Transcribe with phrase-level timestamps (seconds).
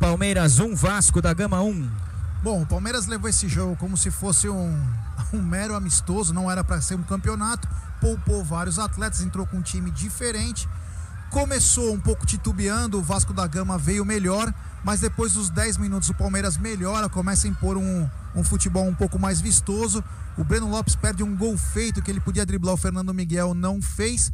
[0.00, 1.88] Palmeiras 1, Vasco da Gama 1.
[2.42, 4.76] Bom, o Palmeiras levou esse jogo como se fosse um,
[5.32, 7.68] um mero amistoso, não era para ser um campeonato.
[8.00, 10.68] Poupou vários atletas, entrou com um time diferente.
[11.30, 16.08] Começou um pouco titubeando, o Vasco da Gama veio melhor, mas depois dos 10 minutos
[16.08, 20.02] o Palmeiras melhora, começa a impor um, um futebol um pouco mais vistoso.
[20.36, 23.80] O Breno Lopes perde um gol feito que ele podia driblar o Fernando Miguel, não
[23.80, 24.32] fez.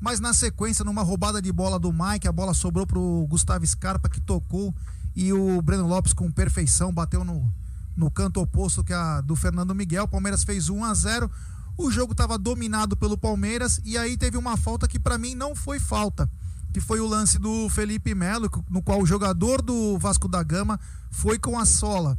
[0.00, 4.08] Mas na sequência, numa roubada de bola do Mike, a bola sobrou pro Gustavo Scarpa
[4.08, 4.74] que tocou
[5.14, 7.50] e o Breno Lopes com perfeição bateu no,
[7.96, 10.04] no canto oposto que a do Fernando Miguel.
[10.04, 11.30] O Palmeiras fez 1 a 0.
[11.78, 15.54] O jogo estava dominado pelo Palmeiras e aí teve uma falta que para mim não
[15.54, 16.28] foi falta,
[16.72, 20.78] que foi o lance do Felipe Melo, no qual o jogador do Vasco da Gama
[21.10, 22.18] foi com a sola.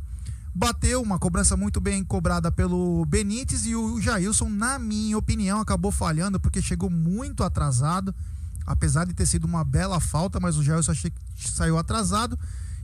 [0.59, 5.91] Bateu uma cobrança muito bem cobrada pelo Benítez e o Jailson, na minha opinião, acabou
[5.91, 8.13] falhando porque chegou muito atrasado,
[8.66, 10.94] apesar de ter sido uma bela falta, mas o Jailson
[11.38, 12.35] saiu atrasado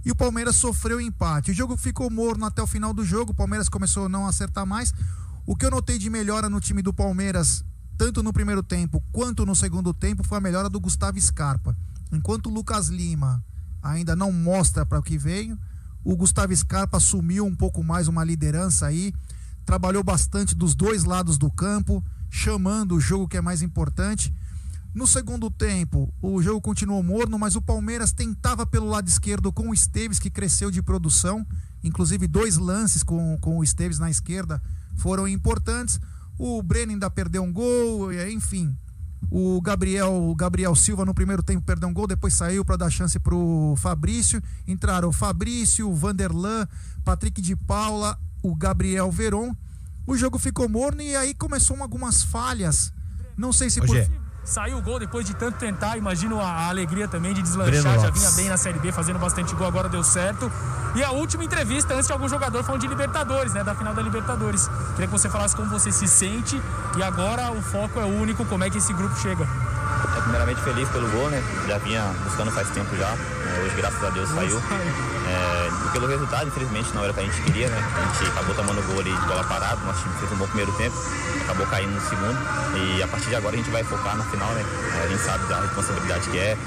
[0.06, 1.50] e o Palmeiras sofreu empate.
[1.50, 4.68] O jogo ficou morno até o final do jogo, o Palmeiras começou a não acertar
[4.68, 4.94] mais.
[5.44, 7.66] O que eu notei de melhora no time do Palmeiras,
[7.98, 11.76] tanto no primeiro tempo quanto no segundo tempo, foi a melhora do Gustavo Scarpa.
[12.12, 13.44] Enquanto o Lucas Lima
[13.82, 15.58] ainda não mostra para o que veio,
[16.04, 19.14] o Gustavo Scarpa assumiu um pouco mais uma liderança aí,
[19.66, 24.34] trabalhou bastante dos dois lados do campo, chamando o jogo que é mais importante.
[24.94, 29.70] No segundo tempo, o jogo continuou morno, mas o Palmeiras tentava pelo lado esquerdo com
[29.70, 31.46] o Esteves, que cresceu de produção.
[31.84, 34.62] Inclusive, dois lances com, com o Esteves na esquerda
[34.96, 36.00] foram importantes.
[36.38, 38.76] O Breno ainda perdeu um gol, enfim.
[39.32, 42.90] O Gabriel, o Gabriel Silva no primeiro tempo perdeu um gol, depois saiu para dar
[42.90, 44.42] chance pro Fabrício.
[44.68, 46.68] Entraram o Fabrício, o Vanderlan,
[47.04, 49.56] Patrick de Paula, o Gabriel Veron.
[50.06, 52.92] O jogo ficou morno e aí começou algumas falhas.
[53.38, 57.08] Não sei se por Saiu o gol depois de tanto tentar, imagino a, a alegria
[57.08, 60.52] também de deslanchar, já vinha bem na Série B fazendo bastante gol, agora deu certo.
[60.96, 64.02] E a última entrevista antes de algum jogador falando de Libertadores, né, da final da
[64.02, 64.68] Libertadores.
[64.96, 66.62] Queria que você falasse como você se sente
[66.98, 69.48] e agora o foco é único, como é que esse grupo chega.
[70.16, 71.44] É, primeiramente feliz pelo gol, né?
[71.68, 73.10] Já vinha buscando faz tempo já.
[73.10, 74.62] É, hoje, graças a Deus, saiu.
[75.28, 77.78] É, e pelo resultado, infelizmente, não era o que a gente queria, né?
[77.78, 80.72] A gente acabou tomando gol ali de bola parada, nosso time fez um bom primeiro
[80.74, 80.96] tempo,
[81.44, 82.38] acabou caindo no segundo.
[82.76, 84.66] E a partir de agora a gente vai focar na final, né?
[84.96, 86.58] É, a gente sabe da responsabilidade que é, é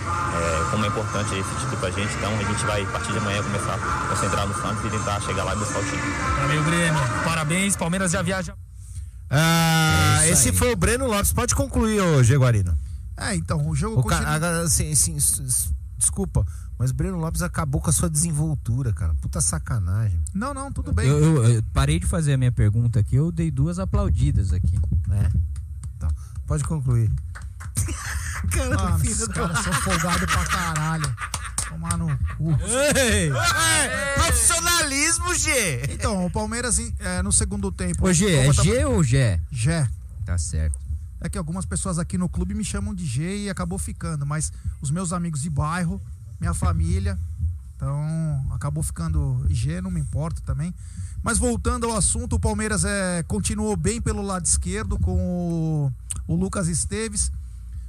[0.71, 2.15] como é importante esse título pra gente.
[2.15, 5.21] Então a gente vai, a partir de amanhã, começar a concentrar no Santos e tentar
[5.21, 6.03] chegar lá e buscar o time.
[6.41, 7.03] Valeu, Grêmio.
[7.25, 8.55] Parabéns, Palmeiras já viaja.
[9.29, 11.33] Ah, é esse foi o Breno Lopes.
[11.33, 12.86] Pode concluir, ô Jaguarino.
[13.17, 14.61] É, então, o jogo o continua...
[14.63, 15.17] assim, assim,
[15.97, 16.45] desculpa,
[16.79, 19.15] mas o Breno Lopes acabou com a sua desenvoltura, cara.
[19.15, 20.21] Puta sacanagem.
[20.35, 21.09] Não, não, tudo bem.
[21.09, 24.79] Eu, eu, eu parei de fazer a minha pergunta aqui, eu dei duas aplaudidas aqui.
[25.11, 25.31] É.
[25.97, 26.11] Então,
[26.47, 27.11] pode concluir.
[28.53, 31.17] cara, Mano, os caras são folgados pra caralho.
[31.69, 32.07] Tomar no
[32.37, 32.51] cu.
[32.97, 33.31] Ei, ei,
[34.15, 35.83] profissionalismo, G.
[35.91, 38.07] Então, o Palmeiras é, no segundo tempo.
[38.07, 39.41] Ô, G, é G ou G?
[39.51, 39.89] G.
[40.25, 40.86] Tá certo.
[41.21, 44.53] É que algumas pessoas aqui no clube me chamam de G e acabou ficando, mas
[44.81, 46.01] os meus amigos de bairro,
[46.39, 47.19] minha família,
[47.77, 50.75] então acabou ficando G, não me importa também.
[51.23, 55.93] Mas voltando ao assunto, o Palmeiras é, continuou bem pelo lado esquerdo com o,
[56.27, 57.33] o Lucas Esteves.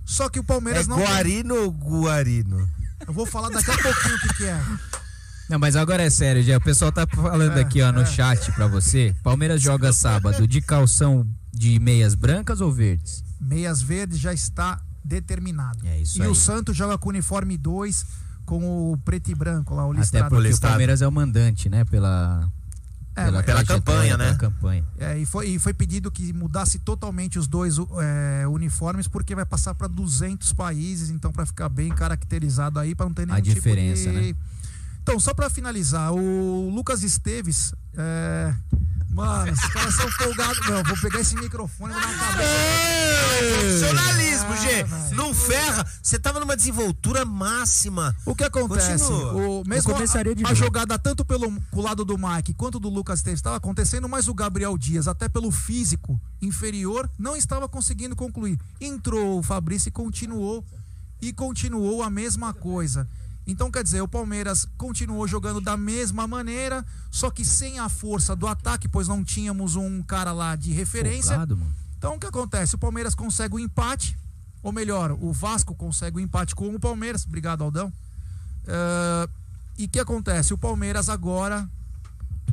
[0.05, 0.97] Só que o Palmeiras é não.
[0.97, 2.67] Guarino ou Guarino?
[3.05, 4.59] Eu vou falar daqui a pouquinho o que, que é.
[5.49, 6.57] Não, mas agora é sério, já.
[6.57, 8.05] O pessoal tá falando é, aqui, ó, no é.
[8.05, 9.15] chat pra você.
[9.23, 11.25] Palmeiras joga sábado de calção
[11.57, 13.23] de meias brancas ou verdes?
[13.39, 15.85] Meias verdes já está determinado.
[15.85, 16.27] É isso e aí.
[16.27, 18.05] o Santos joga com o uniforme 2
[18.45, 20.25] com o preto e branco lá, o listrado.
[20.25, 21.83] Até porque o Palmeiras é o mandante, né?
[21.83, 22.49] Pela,
[23.13, 24.25] é, pela, pela campanha, né?
[24.25, 24.85] Pela campanha.
[24.97, 29.45] É, e, foi, e foi pedido que mudasse totalmente os dois é, uniformes, porque vai
[29.45, 33.41] passar para 200 países, então para ficar bem caracterizado aí, para não ter nenhum A
[33.41, 34.33] diferença, tipo de...
[34.33, 34.35] né?
[35.03, 38.53] Então, só para finalizar, o Lucas Esteves é,
[39.17, 40.69] Mano, os caras são folgados.
[40.69, 43.57] Não, vou pegar esse microfone e vou dar uma cabeça.
[43.57, 45.15] Profissionalismo, é, G.
[45.15, 45.87] Não ferra.
[46.03, 48.15] Você tava numa desenvoltura máxima.
[48.23, 49.11] O que acontece?
[49.11, 53.55] O, mesmo a, a, jogada, tanto pelo lado do Mike quanto do Lucas Teves, estava
[53.57, 58.59] acontecendo, mas o Gabriel Dias, até pelo físico inferior, não estava conseguindo concluir.
[58.79, 60.63] Entrou o Fabrício e continuou.
[61.19, 63.07] E continuou a mesma coisa.
[63.47, 68.35] Então, quer dizer, o Palmeiras continuou jogando da mesma maneira, só que sem a força
[68.35, 71.31] do ataque, pois não tínhamos um cara lá de referência.
[71.31, 71.57] Focado,
[71.97, 72.75] então, o que acontece?
[72.75, 74.17] O Palmeiras consegue o um empate,
[74.61, 77.25] ou melhor, o Vasco consegue o um empate com o Palmeiras.
[77.25, 77.87] Obrigado, Aldão.
[77.87, 79.29] Uh,
[79.77, 80.53] e o que acontece?
[80.53, 81.67] O Palmeiras agora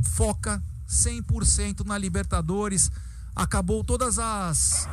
[0.02, 2.90] foca 100% na Libertadores.
[3.34, 4.88] Acabou todas as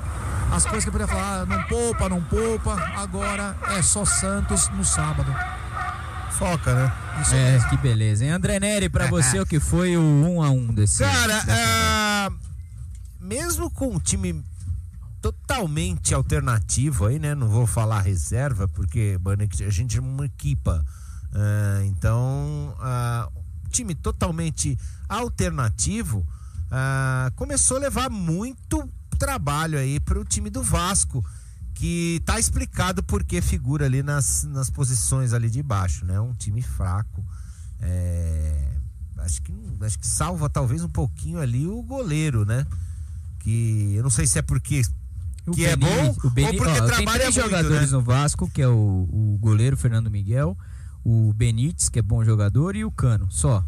[0.51, 2.73] as coisas que eu podia falar, ah, não poupa, não poupa.
[2.97, 5.33] Agora é só Santos no sábado.
[6.41, 6.91] Fofoca, né?
[7.21, 7.69] Isso É, mesmo.
[7.69, 8.25] que beleza.
[8.25, 8.31] Hein?
[8.31, 11.43] André Neri, pra você, o que foi o 1 um a 1 um desse Cara,
[11.47, 12.31] ah,
[13.19, 14.43] mesmo com um time
[15.21, 17.35] totalmente alternativo aí, né?
[17.35, 20.83] Não vou falar reserva, porque mano, a gente é uma equipa.
[21.33, 22.75] Ah, então,
[23.69, 24.77] time totalmente
[25.07, 26.25] alternativo
[26.71, 28.89] ah, começou a levar muito
[29.19, 31.23] trabalho aí pro time do Vasco.
[31.81, 36.19] Que tá explicado porque figura ali nas, nas posições ali de baixo, né?
[36.19, 37.25] Um time fraco.
[37.79, 38.67] É,
[39.17, 39.51] acho que
[39.81, 42.67] acho que salva talvez um pouquinho ali o goleiro, né?
[43.39, 44.83] Que eu não sei se é porque
[45.47, 47.97] O que é bom o ou porque ó, trabalha tem muito, jogadores né?
[47.97, 50.55] no Vasco, que é o, o goleiro Fernando Miguel,
[51.03, 53.65] o Benítez, que é bom jogador, e o Cano, só.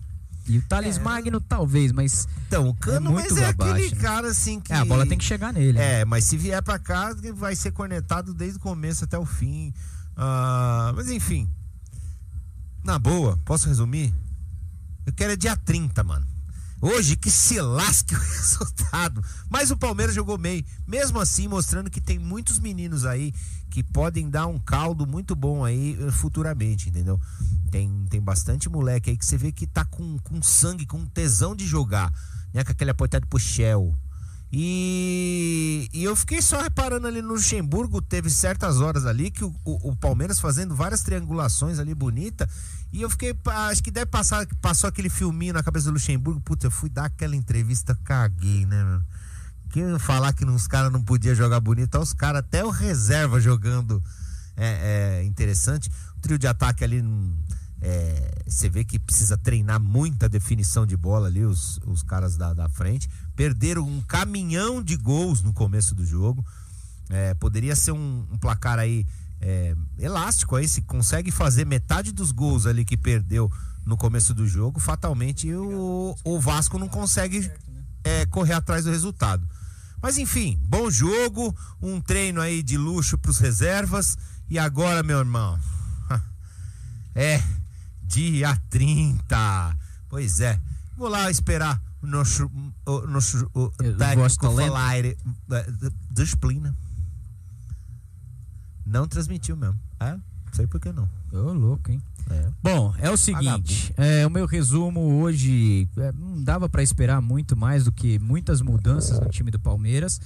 [0.47, 0.99] E o Thales É.
[0.99, 4.01] Magno, talvez, mas Então, o Cano, muito mas é abaixo, aquele né?
[4.01, 5.73] cara assim que é, a bola tem que chegar nele.
[5.77, 6.01] né?
[6.01, 9.73] É, mas se vier pra cá, vai ser cornetado desde o começo até o fim.
[10.17, 11.49] Ah, mas enfim.
[12.83, 14.13] Na boa, posso resumir?
[15.05, 16.27] Eu quero é dia 30, mano.
[16.85, 19.23] Hoje que se lasque o resultado.
[19.49, 20.65] Mas o Palmeiras jogou bem.
[20.85, 23.33] Mesmo assim, mostrando que tem muitos meninos aí
[23.69, 27.17] que podem dar um caldo muito bom aí eh, futuramente, entendeu?
[27.71, 31.55] Tem, tem bastante moleque aí que você vê que tá com, com sangue, com tesão
[31.55, 32.11] de jogar.
[32.53, 32.65] Né?
[32.65, 33.95] Com aquele apoiado pro Shell.
[34.51, 39.55] E, e eu fiquei só reparando ali no Luxemburgo, teve certas horas ali que o,
[39.65, 42.47] o- o Palmeiras fazendo várias triangulações ali bonita.
[42.93, 43.35] E eu fiquei,
[43.71, 46.39] acho que deve passar, passou aquele filminho na cabeça do Luxemburgo.
[46.41, 49.01] Puta, eu fui dar aquela entrevista, caguei, né, meu?
[49.71, 53.99] Que falar que os caras não podiam jogar bonito, os caras até o reserva jogando
[54.55, 55.89] é, é interessante.
[56.15, 57.35] O trio de ataque ali, hum,
[57.81, 62.53] é, você vê que precisa treinar muita definição de bola ali, os, os caras da,
[62.53, 63.09] da frente.
[63.35, 66.45] Perderam um caminhão de gols no começo do jogo.
[67.09, 69.03] É, poderia ser um, um placar aí
[69.45, 73.51] é, elástico aí, se consegue fazer metade dos gols ali que perdeu
[73.85, 77.51] no começo do jogo, fatalmente o, o Vasco não consegue
[78.05, 79.45] é, correr atrás do resultado.
[80.01, 84.17] Mas enfim, bom jogo, um treino aí de luxo pros reservas.
[84.49, 85.59] E agora, meu irmão,
[87.13, 87.41] é
[88.03, 89.77] dia 30.
[90.07, 90.59] Pois é,
[90.97, 92.49] vou lá esperar o nosso,
[92.85, 95.15] o nosso o técnico falar eh,
[96.11, 96.75] disciplina.
[98.93, 99.79] Não transmitiu mesmo.
[99.99, 100.11] É?
[100.11, 101.09] Não sei por que não.
[101.31, 101.99] Ô, louco, hein?
[102.29, 102.47] É.
[102.61, 107.57] Bom, é o seguinte, é, o meu resumo hoje é, não dava pra esperar muito
[107.57, 110.21] mais do que muitas mudanças no time do Palmeiras.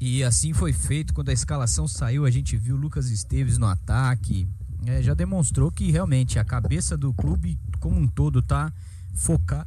[0.00, 3.66] E assim foi feito quando a escalação saiu, a gente viu o Lucas Esteves no
[3.66, 4.46] ataque.
[4.84, 8.70] É, já demonstrou que realmente a cabeça do clube como um todo tá
[9.14, 9.66] focada,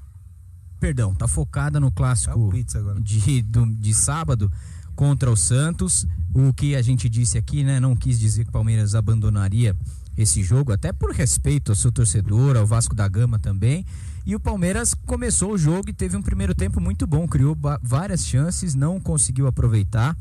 [0.79, 3.01] perdão, tá focada no Tá clássico agora.
[3.01, 4.51] de, do- de sábado
[4.99, 6.05] contra o Santos.
[6.33, 7.79] O que a gente disse aqui, né?
[7.79, 9.73] Não quis dizer que o Palmeiras abandonaria
[10.17, 13.85] esse jogo, até por respeito ao seu torcedor, ao Vasco da Gama também.
[14.25, 18.25] E o Palmeiras começou o jogo e teve um primeiro tempo muito bom, criou várias
[18.25, 20.17] chances, não conseguiu aproveitar.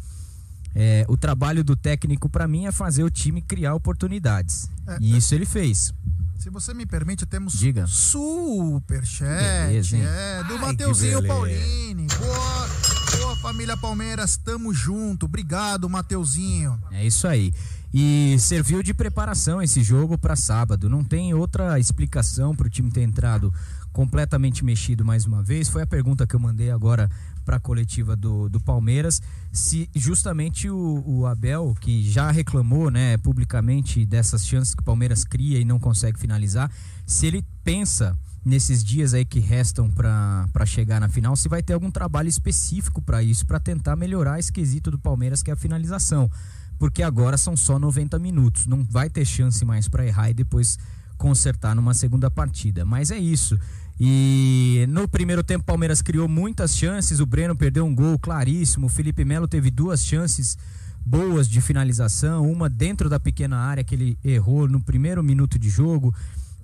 [0.77, 4.71] É, o trabalho do técnico, para mim, é fazer o time criar oportunidades.
[4.87, 5.93] É, e isso ele fez.
[6.39, 7.85] Se você me permite, temos Diga.
[7.89, 9.67] superchat.
[9.67, 9.97] Beleza?
[9.97, 11.27] É, do Ai, Mateuzinho.
[11.27, 12.07] Paulini.
[12.17, 15.27] Boa, boa família Palmeiras, tamo junto.
[15.27, 16.79] Obrigado, Mateuzinho.
[16.91, 17.53] É isso aí.
[17.93, 20.89] E serviu de preparação esse jogo para sábado.
[20.89, 23.53] Não tem outra explicação para o time ter entrado
[23.93, 25.69] completamente mexido mais uma vez.
[25.69, 27.11] Foi a pergunta que eu mandei agora
[27.45, 29.23] para a coletiva do, do Palmeiras.
[29.51, 35.25] Se justamente o, o Abel, que já reclamou né, publicamente dessas chances que o Palmeiras
[35.25, 36.71] cria e não consegue finalizar,
[37.07, 41.75] se ele pensa nesses dias aí que restam para chegar na final, se vai ter
[41.75, 45.57] algum trabalho específico para isso, para tentar melhorar esse quesito do Palmeiras, que é a
[45.57, 46.31] finalização
[46.79, 48.67] porque agora são só 90 minutos.
[48.67, 50.79] Não vai ter chance mais para errar e depois
[51.17, 52.85] consertar numa segunda partida.
[52.85, 53.59] Mas é isso.
[54.01, 57.19] E no primeiro tempo, o Palmeiras criou muitas chances.
[57.19, 58.87] O Breno perdeu um gol claríssimo.
[58.87, 60.57] O Felipe Melo teve duas chances
[61.05, 62.49] boas de finalização.
[62.51, 66.15] Uma dentro da pequena área que ele errou no primeiro minuto de jogo.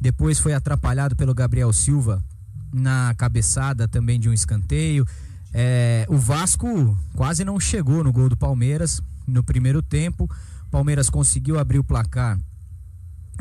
[0.05, 2.23] Depois foi atrapalhado pelo Gabriel Silva
[2.71, 5.07] na cabeçada também de um escanteio.
[5.51, 10.31] É, o Vasco quase não chegou no gol do Palmeiras no primeiro tempo.
[10.71, 12.39] Palmeiras conseguiu abrir o placar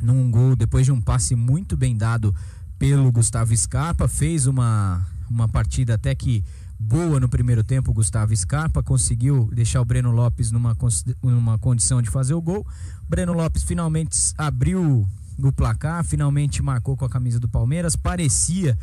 [0.02, 2.34] num gol depois de um passe muito bem dado
[2.80, 4.08] pelo Gustavo Scarpa.
[4.08, 6.46] Fez uma, uma partida até que
[6.80, 7.92] boa no primeiro tempo.
[7.92, 10.78] O Gustavo Scarpa conseguiu deixar o Breno Lopes numa,
[11.22, 12.66] numa condição de fazer o gol.
[13.10, 15.06] Breno Lopes finalmente abriu
[15.40, 17.96] o placar, finalmente marcou com a camisa do Palmeiras.
[17.96, 18.78] Parecia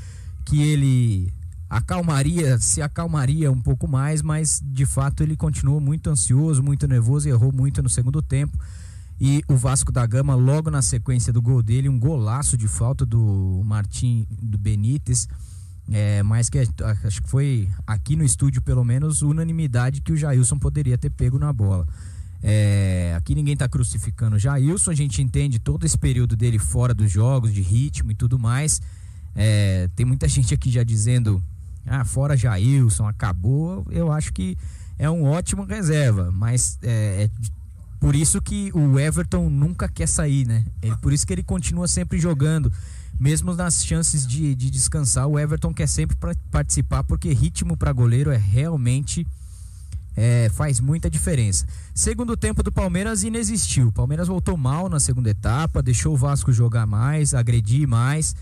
[0.45, 1.33] que ele
[1.69, 7.29] acalmaria, se acalmaria um pouco mais, mas de fato ele continuou muito ansioso, muito nervoso
[7.29, 8.59] errou muito no segundo tempo.
[9.21, 13.05] E o Vasco da Gama, logo na sequência do gol dele, um golaço de falta
[13.05, 15.29] do Martim do Benítez.
[15.93, 20.59] É, mas que acho que foi aqui no estúdio, pelo menos, unanimidade que o Jailson
[20.59, 21.87] poderia ter pego na bola.
[22.43, 26.95] É, aqui ninguém está crucificando o Jailson, a gente entende todo esse período dele fora
[26.95, 28.81] dos jogos, de ritmo e tudo mais.
[29.35, 31.43] É, tem muita gente aqui já dizendo,
[31.87, 33.87] ah, fora Jailson, acabou.
[33.91, 34.57] Eu acho que
[34.99, 37.31] é um ótimo reserva, mas é, é
[37.99, 40.65] por isso que o Everton nunca quer sair, né?
[40.81, 42.73] É por isso que ele continua sempre jogando.
[43.19, 46.17] Mesmo nas chances de, de descansar, o Everton quer sempre
[46.51, 49.27] participar, porque ritmo para goleiro é realmente
[50.21, 51.65] é, faz muita diferença.
[51.95, 53.89] Segundo tempo do Palmeiras inexistiu.
[53.89, 58.37] O Palmeiras voltou mal na segunda etapa, deixou o Vasco jogar mais, agredir mais.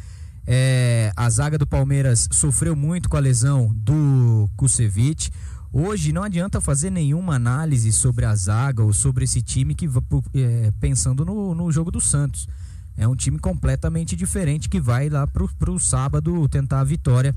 [0.45, 5.31] É, a zaga do Palmeiras sofreu muito com a lesão do Kusevich.
[5.73, 9.89] Hoje não adianta fazer nenhuma análise sobre a zaga ou sobre esse time que
[10.35, 12.49] é, pensando no, no jogo do Santos.
[12.97, 17.33] É um time completamente diferente que vai lá pro, pro sábado tentar a vitória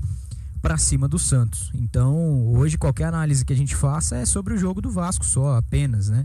[0.62, 1.70] para cima do Santos.
[1.74, 5.56] Então, hoje qualquer análise que a gente faça é sobre o jogo do Vasco só,
[5.56, 6.24] apenas, né?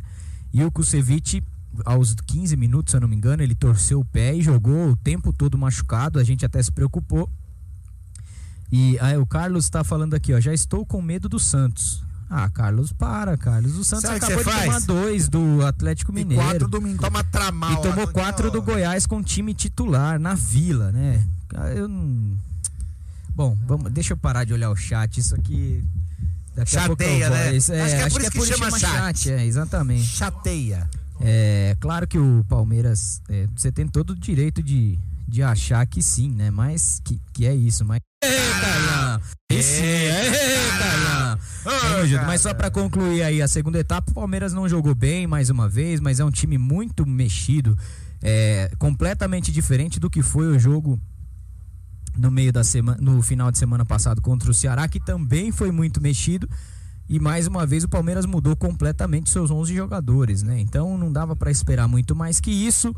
[0.53, 1.43] E o Kusevich,
[1.83, 4.95] aos 15 minutos, se eu não me engano, ele torceu o pé e jogou o
[4.95, 7.29] tempo todo machucado, a gente até se preocupou.
[8.71, 12.05] E aí o Carlos está falando aqui, ó, já estou com medo do Santos.
[12.29, 13.77] Ah, Carlos, para, Carlos.
[13.77, 14.65] O Santos Sabe acabou de faz?
[14.65, 16.43] tomar dois do Atlético Mineiro.
[16.43, 17.01] E quatro domingo.
[17.01, 17.71] Toma tramal.
[17.71, 21.25] E tomou quatro do Goiás com time titular na Vila, né?
[21.73, 22.37] Eu não...
[23.37, 25.19] Bom, vamos, deixa eu parar de olhar o chat.
[25.19, 25.83] Isso aqui
[26.55, 27.53] Daqui Chateia, né?
[27.53, 29.19] É, acho que é acho por isso que, que chama, chama chat.
[29.19, 29.31] chat.
[29.31, 30.05] É, exatamente.
[30.05, 30.89] Chateia.
[31.21, 36.01] É claro que o Palmeiras, é, você tem todo o direito de, de achar que
[36.01, 36.49] sim, né?
[36.49, 37.99] Mas que, que é isso, mas.
[38.23, 41.39] Eita, Esse, eita,
[42.17, 45.51] é, Mas só para concluir aí a segunda etapa, o Palmeiras não jogou bem mais
[45.51, 47.77] uma vez, mas é um time muito mexido,
[48.23, 50.99] é, completamente diferente do que foi o jogo
[52.17, 55.71] no meio da semana, no final de semana passado contra o Ceará, que também foi
[55.71, 56.49] muito mexido.
[57.09, 60.59] E mais uma vez o Palmeiras mudou completamente seus 11 jogadores, né?
[60.59, 62.93] Então não dava para esperar muito mais que isso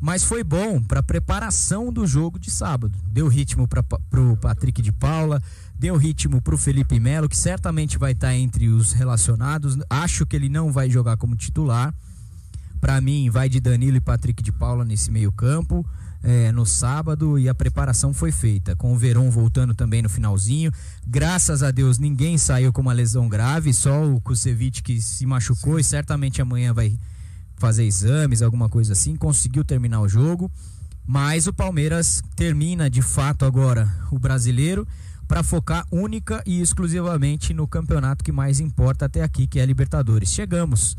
[0.00, 2.96] mas foi bom para preparação do jogo de sábado.
[3.10, 3.82] Deu ritmo para
[4.20, 5.42] o Patrick de Paula,
[5.74, 9.78] deu ritmo para o Felipe Melo, que certamente vai estar tá entre os relacionados.
[9.88, 11.94] Acho que ele não vai jogar como titular.
[12.78, 15.84] Para mim, vai de Danilo e Patrick de Paula nesse meio-campo.
[16.22, 20.72] É, no sábado e a preparação foi feita, com o Verón voltando também no finalzinho.
[21.06, 25.74] Graças a Deus ninguém saiu com uma lesão grave, só o Kusevich que se machucou
[25.74, 25.80] Sim.
[25.80, 26.98] e certamente amanhã vai
[27.56, 30.50] fazer exames, alguma coisa assim, conseguiu terminar o jogo.
[31.06, 34.86] Mas o Palmeiras termina de fato agora o brasileiro
[35.28, 39.66] para focar única e exclusivamente no campeonato que mais importa até aqui, que é a
[39.66, 40.30] Libertadores.
[40.30, 40.96] Chegamos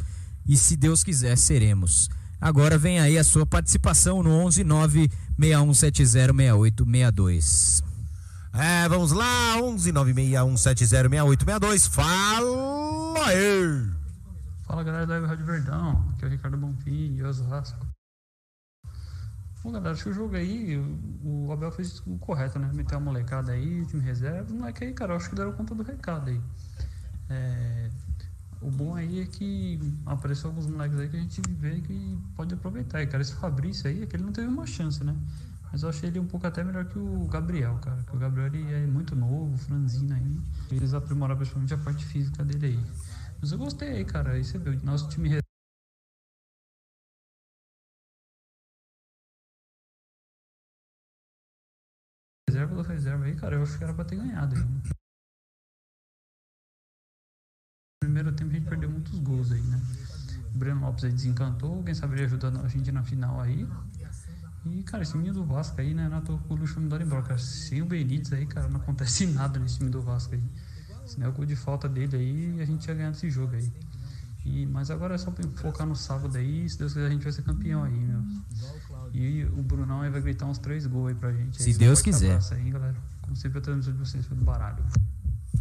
[0.48, 2.10] e se Deus quiser seremos.
[2.40, 7.84] Agora vem aí a sua participação no 11 9 61706862.
[8.54, 11.90] É, vamos lá, 11 961706862.
[11.90, 13.98] Fala aí!
[14.68, 17.88] Fala galera da Web Rádio Verdão, aqui é o Ricardo Bonfim e Osasco.
[19.64, 20.78] Bom galera, acho que o jogo aí,
[21.24, 22.70] o, Abel fez o correto, né?
[22.74, 25.54] Meteu a molecada aí, time reserva, não é que aí, cara, eu acho que deram
[25.54, 26.42] conta do recado aí.
[27.30, 27.90] É,
[28.62, 32.54] o bom aí é que apareceu alguns moleques aí que a gente vê que pode
[32.54, 33.02] aproveitar.
[33.02, 35.16] E cara, esse Fabrício aí é que ele não teve uma chance, né?
[35.72, 38.02] Mas eu achei ele um pouco até melhor que o Gabriel, cara.
[38.04, 40.38] Que o Gabriel ele é muito novo, franzino aí.
[40.72, 42.86] Eles aprimoraram principalmente a parte física dele aí.
[43.42, 44.32] Mas eu gostei, cara.
[44.32, 45.30] Aí você viu, nosso time
[52.50, 54.97] reserva do reserva aí, cara, eu acho que era pra ter ganhado aí.
[58.08, 59.82] Primeiro tempo a gente perdeu muitos gols aí, né?
[60.56, 63.68] O Breno Lopes aí desencantou, quem sabe ele ajudando a gente na final aí.
[64.66, 66.10] E, cara, esse time do Vasco aí, né?
[66.10, 67.38] Não tô com o luxo me embora, cara.
[67.38, 70.44] Sem o Benítez aí, cara, não acontece nada nesse time do Vasco aí.
[71.06, 73.56] Se não é o gol de falta dele aí, a gente ia ganhar esse jogo
[73.56, 73.72] aí.
[74.46, 77.32] E, mas agora é só focar no sábado aí, se Deus quiser a gente vai
[77.34, 78.24] ser campeão aí, meu.
[79.14, 81.62] E o Brunão aí vai gritar uns três gols aí pra gente.
[81.62, 82.40] Se Deus quiser.
[82.52, 82.96] Aí, galera.
[83.22, 84.84] Como sempre, eu transmissão de vocês foi do baralho.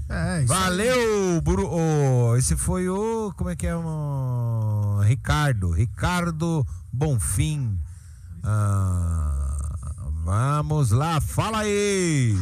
[0.09, 1.69] É, Valeu, Buru.
[1.69, 3.33] Oh, esse foi o.
[3.37, 3.77] Como é que é?
[3.77, 5.71] Um, Ricardo.
[5.73, 7.79] Ricardo Bonfim.
[8.45, 9.75] Ah,
[10.25, 12.39] vamos lá, fala aí.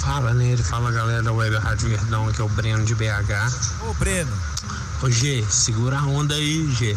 [0.00, 3.88] Fala nele, fala galera da Web Rádio Verdão, aqui é o Breno de BH.
[3.88, 4.32] Ô Breno.
[5.02, 6.96] Ô G, segura a onda aí, G.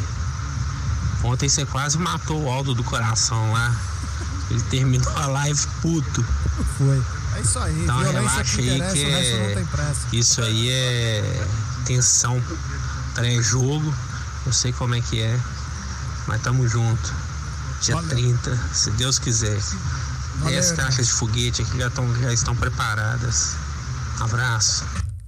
[1.23, 3.75] Ontem você quase matou o Aldo do coração lá.
[4.51, 6.23] Ele terminou a live puto.
[6.77, 7.01] Foi.
[7.35, 10.19] É isso aí, então, relaxa aí que é...
[10.19, 11.47] isso aí é
[11.85, 12.41] tensão
[13.13, 13.93] pré-jogo.
[14.45, 15.39] Eu sei como é que é.
[16.27, 17.13] Nós estamos junto.
[17.81, 19.59] Dia 30, se Deus quiser.
[20.37, 20.85] Valeu, 10 irmão.
[20.85, 23.55] caixas de foguete aqui já, tão, já estão preparadas.
[24.19, 24.85] Abraço.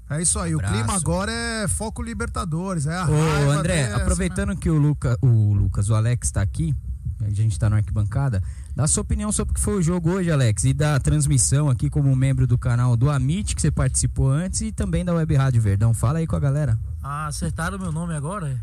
[0.10, 3.98] É isso aí, o clima agora é foco Libertadores, é a Ô, raiva André, dessa,
[3.98, 4.56] aproveitando né?
[4.56, 6.76] que o, Luca, o Lucas, o Alex tá aqui,
[7.22, 8.42] a gente tá na arquibancada,
[8.76, 11.90] dá sua opinião sobre o que foi o jogo hoje, Alex, e da transmissão aqui
[11.90, 15.62] como membro do canal do Amit, que você participou antes, e também da Web Rádio
[15.62, 15.94] Verdão.
[15.94, 16.78] Fala aí com a galera.
[17.02, 18.60] Ah, acertaram meu nome agora?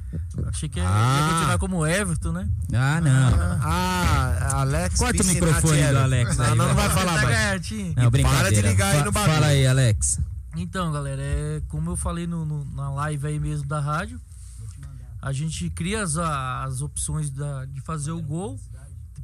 [0.46, 1.18] Achei que ia Ah.
[1.20, 2.48] ia continuar como Everton, né?
[2.74, 3.58] Ah, não.
[3.62, 4.98] Ah, Alex.
[4.98, 5.98] Corta o microfone do.
[5.98, 6.88] Alex aí, Não, não, não vai.
[6.88, 7.70] vai falar tá mais.
[7.96, 9.32] Não, para de ligar aí no bagulho.
[9.34, 10.18] Fala aí, Alex.
[10.56, 14.20] Então, galera, é como eu falei no, no- na live aí mesmo da rádio,
[15.22, 18.60] a gente cria as, as opções da- de fazer o gol.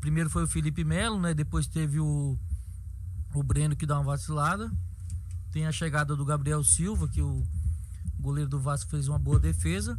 [0.00, 1.34] Primeiro foi o Felipe Melo, né?
[1.34, 2.38] Depois teve o,
[3.34, 4.70] o Breno que dá uma vacilada.
[5.50, 7.42] Tem a chegada do Gabriel Silva, que o
[8.20, 9.98] goleiro do Vasco fez uma boa defesa.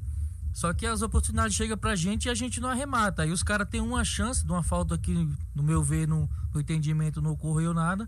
[0.54, 3.24] Só que as oportunidades chegam pra gente e a gente não arremata.
[3.24, 5.14] Aí os caras têm uma chance de uma falta que,
[5.54, 8.08] no meu ver, no, no entendimento, não ocorreu nada.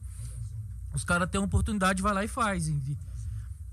[0.93, 2.67] Os caras têm uma oportunidade, vai lá e faz.
[2.67, 2.97] E,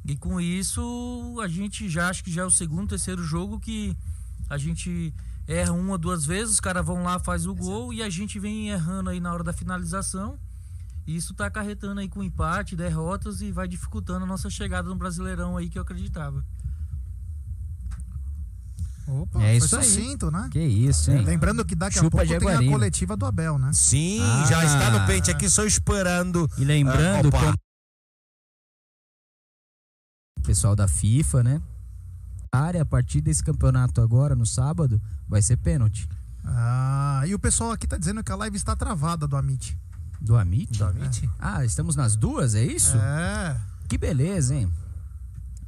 [0.08, 3.94] e com isso, a gente já acho que já é o segundo, terceiro jogo que
[4.48, 5.14] a gente
[5.46, 8.70] erra uma, duas vezes, os caras vão lá, faz o gol e a gente vem
[8.70, 10.38] errando aí na hora da finalização.
[11.06, 14.96] E isso tá acarretando aí com empate, derrotas e vai dificultando a nossa chegada no
[14.96, 16.44] Brasileirão aí que eu acreditava.
[19.06, 19.84] Opa, É isso aí.
[19.84, 20.48] sucinto, né?
[20.52, 21.24] Que isso, hein?
[21.24, 23.70] Lembrando que daqui a Chupa pouco tem a coletiva do Abel, né?
[23.72, 24.44] Sim, Ah.
[24.46, 26.46] já está no pente aqui, só esperando.
[26.58, 27.54] E lembrando, Ah, como-
[30.48, 31.62] pessoal da FIFA, né?
[32.50, 36.08] Área, a partir desse campeonato agora, no sábado, vai ser pênalti.
[36.42, 39.78] Ah, e o pessoal aqui tá dizendo que a live está travada do Amit.
[40.18, 40.78] Do Amit?
[40.78, 41.28] Do Amit?
[41.38, 42.96] Ah, estamos nas duas, é isso?
[42.96, 43.61] É.
[43.88, 44.72] Que beleza, hein?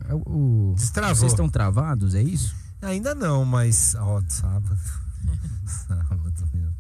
[0.09, 0.23] É o-
[0.71, 1.15] o- Destravou.
[1.17, 2.57] Vocês estão travados, é isso?
[2.81, 3.95] Ainda não, mas.
[3.97, 4.79] Ó, sábado.
[5.67, 6.71] sábado, meu.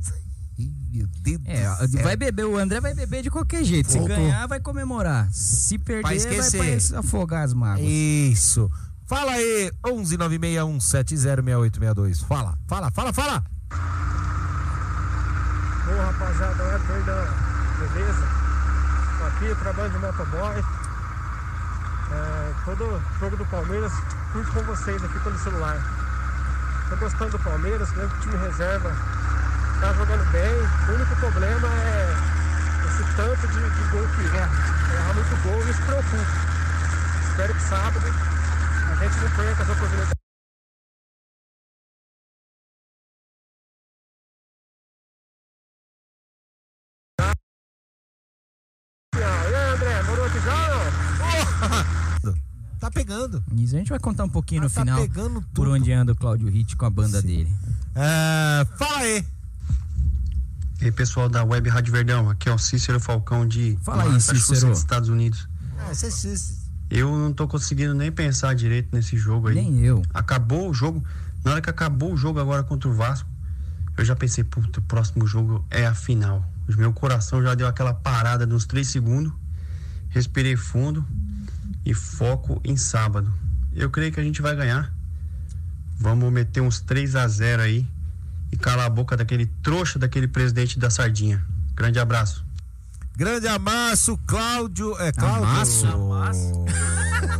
[0.92, 2.02] Meu Deus É, do céu.
[2.02, 3.90] vai beber, o André vai beber de qualquer jeito.
[3.90, 4.16] Se Voltou.
[4.16, 5.28] ganhar, vai comemorar.
[5.32, 6.90] Se perder, Vai vai, esquecer.
[6.90, 7.86] pra afogar as mágoas.
[7.88, 8.70] Isso.
[9.06, 12.24] Fala aí, 11961706862.
[12.26, 13.42] Fala, fala, fala, fala.
[15.88, 17.26] Ô rapaziada, é perdão,
[17.78, 18.28] beleza?
[19.18, 20.62] Tô aqui, trabalho de motoboy.
[22.12, 23.92] É, todo jogo do Palmeiras,
[24.32, 25.78] curto com vocês aqui pelo celular.
[26.88, 28.90] Tô gostando do Palmeiras, mesmo que o time reserva
[29.80, 30.54] tá jogando bem.
[30.88, 32.14] O único problema é
[32.86, 34.50] esse tanto de, de gol que erra.
[34.94, 36.16] Erra muito gol e isso preocupa.
[37.30, 40.20] Espero que sábado a gente não perca as oportunidades.
[49.16, 50.68] E aí, André, boa noite já?
[52.24, 52.34] não?
[52.78, 53.44] Tá pegando.
[53.56, 56.12] Isso a gente vai contar um pouquinho Ah, no tá final pegando por onde anda
[56.12, 57.52] o Claudio Hit com a banda dele.
[57.94, 59.24] É, fala aí.
[60.80, 64.08] E aí, pessoal da Web Rádio Verdão, aqui é o Cícero Falcão de Fala aí,
[64.12, 64.72] Massachusetts, Cícero.
[64.72, 65.46] Estados Unidos.
[65.90, 66.54] É, cê- cê-
[66.88, 69.54] Eu não tô conseguindo nem pensar direito nesse jogo aí.
[69.56, 70.02] Nem eu.
[70.14, 71.04] Acabou o jogo,
[71.44, 73.28] na hora que acabou o jogo agora contra o Vasco,
[73.96, 76.44] eu já pensei, puta, o próximo jogo é a final.
[76.68, 79.32] O meu coração já deu aquela parada nos três segundos,
[80.08, 81.04] respirei fundo
[81.84, 83.32] e foco em sábado.
[83.74, 84.92] Eu creio que a gente vai ganhar.
[85.98, 87.86] Vamos meter uns 3 a 0 aí
[88.52, 91.44] e calar a boca daquele trouxa daquele presidente da Sardinha.
[91.74, 92.44] Grande abraço.
[93.16, 94.96] Grande amasso, Cláudio.
[94.98, 95.44] É, Cláudio.
[95.44, 95.86] Amasso?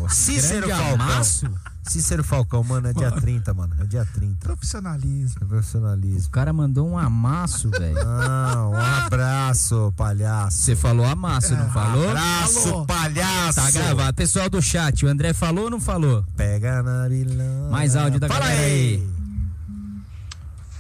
[0.09, 0.95] Cícero Grande Falcão.
[1.07, 1.51] amasso.
[1.83, 3.75] Cícero Falcão, mano, é dia 30, mano.
[3.81, 4.37] É dia 30.
[4.47, 5.39] Profissionalismo.
[5.43, 6.31] O Profissionalismo.
[6.31, 7.99] cara mandou um amasso, velho.
[7.99, 10.59] Ah, um abraço, palhaço.
[10.59, 12.11] Você falou amasso, não falou?
[12.11, 12.87] Abraço, Falou.
[12.87, 13.61] palhaço.
[13.61, 14.15] Tá gravado.
[14.15, 16.25] Pessoal do chat, o André falou ou não falou?
[16.37, 17.71] Pega na bilão.
[17.71, 19.09] Mais áudio da Fala galera aí.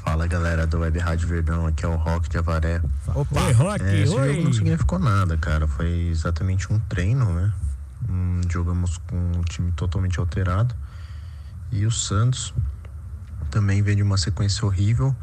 [0.04, 2.80] Fala galera do Web Rádio Verdão, aqui é o Rock de Avaré.
[3.08, 3.40] Opa.
[3.42, 4.28] Oi, Rock, É, esse oi.
[4.34, 5.66] jogo não significou nada, cara.
[5.68, 7.52] Foi exatamente um treino, né?
[8.08, 10.74] Hum, jogamos com um time totalmente alterado.
[11.70, 12.54] E o Santos
[13.50, 15.14] também veio de uma sequência horrível,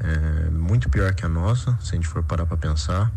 [0.00, 3.12] é, muito pior que a nossa, se a gente for parar pra pensar.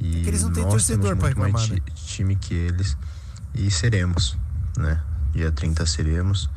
[0.00, 2.52] E que eles não têm nós torcedor temos pra muito mais reclamar, ti- time que
[2.52, 2.96] eles.
[3.54, 4.36] E seremos,
[4.76, 5.00] né?
[5.32, 6.50] Dia 30 seremos,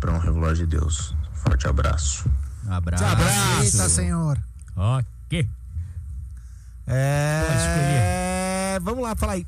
[0.00, 1.14] para um regular de Deus.
[1.34, 2.24] Forte abraço.
[2.68, 3.04] Abraço.
[3.04, 3.62] Abraço.
[3.62, 4.38] Eita, senhor.
[4.76, 5.48] Ok.
[6.86, 8.78] É.
[8.82, 9.46] Vamos lá, fala aí.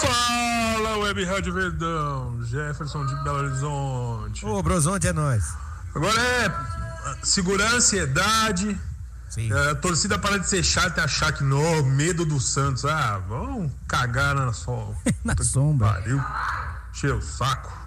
[0.00, 4.44] Fala, Web Rádio Verdão, Jefferson de Belo Horizonte.
[4.44, 5.54] Ô, Brosonte é nós.
[5.94, 6.52] Agora é
[7.22, 8.78] segurança, ansiedade.
[9.28, 9.52] Sim.
[9.52, 12.84] É, a torcida para de ser chata e achar que no medo do Santos.
[12.84, 14.96] Ah, vão cagar na sol.
[15.24, 15.88] Na sombra.
[15.88, 16.20] Pariu.
[16.92, 17.79] Cheio o saco.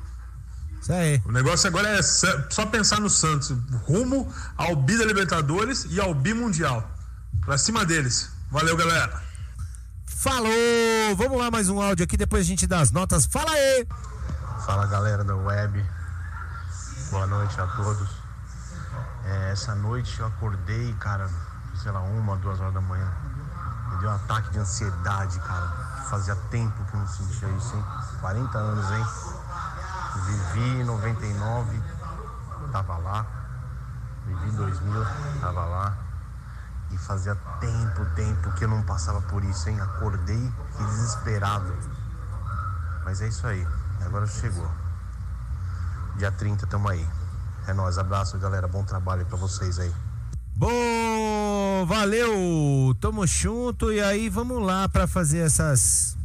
[0.83, 1.21] Isso aí.
[1.25, 6.13] O negócio agora é só pensar no Santos, rumo ao Bi da Libertadores e ao
[6.13, 6.85] Bi Mundial.
[7.45, 8.29] Pra cima deles.
[8.51, 9.23] Valeu, galera.
[10.05, 10.51] Falou!
[11.15, 13.25] Vamos lá, mais um áudio aqui, depois a gente dá as notas.
[13.25, 13.87] Fala aí!
[14.65, 15.85] Fala galera da web,
[17.11, 18.09] boa noite a todos.
[19.23, 21.29] É, essa noite eu acordei, cara,
[21.81, 23.09] sei lá, uma, duas horas da manhã.
[23.89, 25.67] Me deu um ataque de ansiedade, cara.
[26.09, 27.85] Fazia tempo que eu não sentia isso, hein?
[28.19, 29.32] 40 anos, hein?
[30.15, 31.81] Vivi em 99,
[32.71, 33.25] tava lá.
[34.25, 35.05] Vivi em 2000,
[35.41, 35.97] tava lá.
[36.91, 39.79] E fazia tempo, tempo que eu não passava por isso, hein?
[39.81, 41.73] Acordei, fiquei desesperado.
[43.03, 43.67] Mas é isso aí.
[44.05, 44.69] Agora chegou.
[46.17, 47.07] Dia 30, tamo aí.
[47.67, 47.97] É nóis.
[47.97, 48.67] Abraço, galera.
[48.67, 49.93] Bom trabalho pra vocês aí.
[50.55, 52.95] Bom, valeu!
[53.01, 56.15] Tamo junto e aí vamos lá pra fazer essas.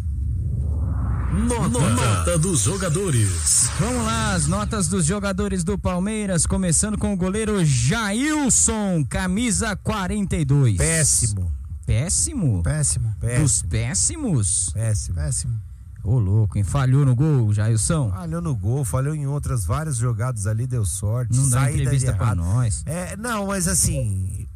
[1.30, 3.70] Nota, dos jogadores.
[3.78, 10.78] Vamos lá, as notas dos jogadores do Palmeiras, começando com o goleiro Jailson, camisa 42.
[10.78, 11.52] Péssimo.
[11.84, 12.62] Péssimo?
[12.62, 13.14] Péssimo.
[13.38, 14.70] Dos péssimos?
[14.72, 15.16] Péssimo.
[15.16, 15.60] Péssimo.
[16.02, 16.64] Ô, louco, hein?
[16.64, 18.10] Falhou no gol, Jailson?
[18.10, 21.36] Falhou no gol, falhou em outras várias jogadas ali, deu sorte.
[21.36, 22.82] Não dá entrevista pra nós.
[22.86, 24.48] É, não, mas assim,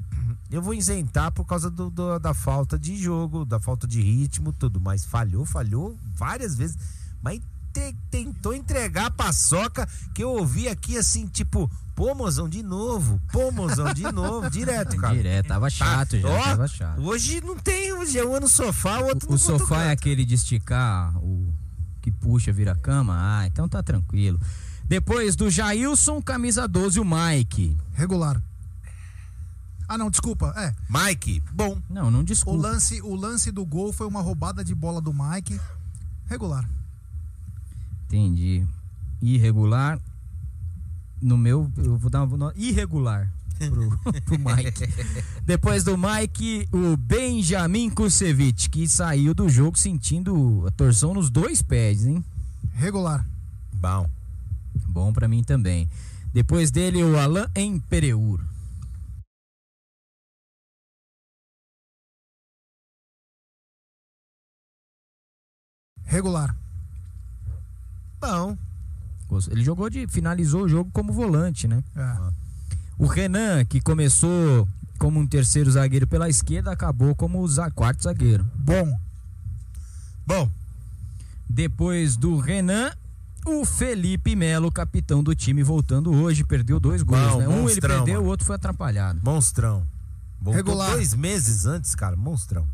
[0.54, 4.52] eu vou isentar por causa do, do- da falta de jogo, da falta de ritmo,
[4.52, 4.80] tudo.
[4.80, 6.76] Mas falhou, falhou várias vezes.
[7.22, 7.40] Mas
[7.72, 13.20] te- tentou entregar a paçoca que eu ouvi aqui assim, tipo, pô, mozão, de novo,
[13.32, 15.14] pô, mozão, de novo, direto, cara.
[15.14, 17.00] Direto, tava chato já, ó, tava chato.
[17.02, 19.90] Hoje não tem, hoje é um no sofá, o outro O no sofá outro é
[19.90, 21.52] aquele de esticar, o
[22.02, 23.14] que puxa, vira cama?
[23.16, 24.38] Ah, então tá tranquilo.
[24.84, 27.74] Depois do Jailson, camisa 12, o Mike.
[27.94, 28.42] Regular.
[29.92, 30.54] Ah, não, desculpa.
[30.56, 30.74] É.
[30.88, 31.76] Mike, bom.
[31.90, 32.66] Não, não O desculpa.
[32.66, 35.60] lance, o lance do gol foi uma roubada de bola do Mike.
[36.30, 36.66] Regular.
[38.06, 38.66] Entendi.
[39.20, 39.98] Irregular.
[41.20, 44.88] No meu, eu vou dar uma irregular pro, pro Mike.
[45.44, 51.60] Depois do Mike, o Benjamin Kusevich, que saiu do jogo sentindo a torção nos dois
[51.60, 52.24] pés, hein?
[52.72, 53.26] Regular.
[53.74, 54.08] Bom.
[54.88, 55.86] Bom pra mim também.
[56.32, 58.40] Depois dele, o Alain Empereur.
[66.12, 66.54] Regular.
[68.20, 68.56] Bom.
[69.50, 70.06] Ele jogou de.
[70.06, 71.82] finalizou o jogo como volante, né?
[71.96, 72.16] É.
[72.98, 78.44] O Renan, que começou como um terceiro zagueiro pela esquerda, acabou como o quarto zagueiro.
[78.54, 78.94] Bom.
[80.26, 80.50] Bom.
[81.48, 82.92] Depois do Renan,
[83.46, 87.48] o Felipe Melo, capitão do time, voltando hoje, perdeu dois gols, Bom, né?
[87.48, 88.26] Um ele perdeu, mano.
[88.26, 89.18] o outro foi atrapalhado.
[89.24, 89.86] Monstrão.
[90.38, 90.90] Voltou Regular.
[90.90, 92.16] dois meses antes, cara.
[92.16, 92.68] Monstrão.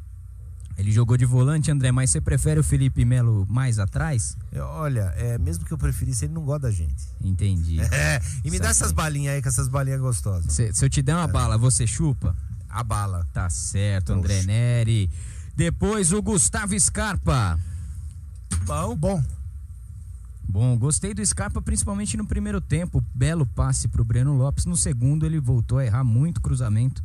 [0.79, 4.37] Ele jogou de volante, André, mas você prefere o Felipe Melo mais atrás?
[4.55, 7.05] Olha, é, mesmo que eu preferisse, ele não gosta da gente.
[7.21, 7.79] Entendi.
[7.91, 8.71] É, e me dá Saquei.
[8.71, 10.53] essas balinhas aí, com essas balinhas gostosas.
[10.53, 12.37] Se, se eu te der uma bala, você chupa?
[12.69, 13.27] A bala.
[13.33, 15.11] Tá certo, André Neri.
[15.57, 17.59] Depois o Gustavo Scarpa.
[18.65, 18.95] Bom.
[18.95, 19.25] Bom.
[20.49, 23.05] Bom, gostei do Scarpa principalmente no primeiro tempo.
[23.13, 24.65] Belo passe pro Breno Lopes.
[24.65, 27.03] No segundo, ele voltou a errar muito cruzamento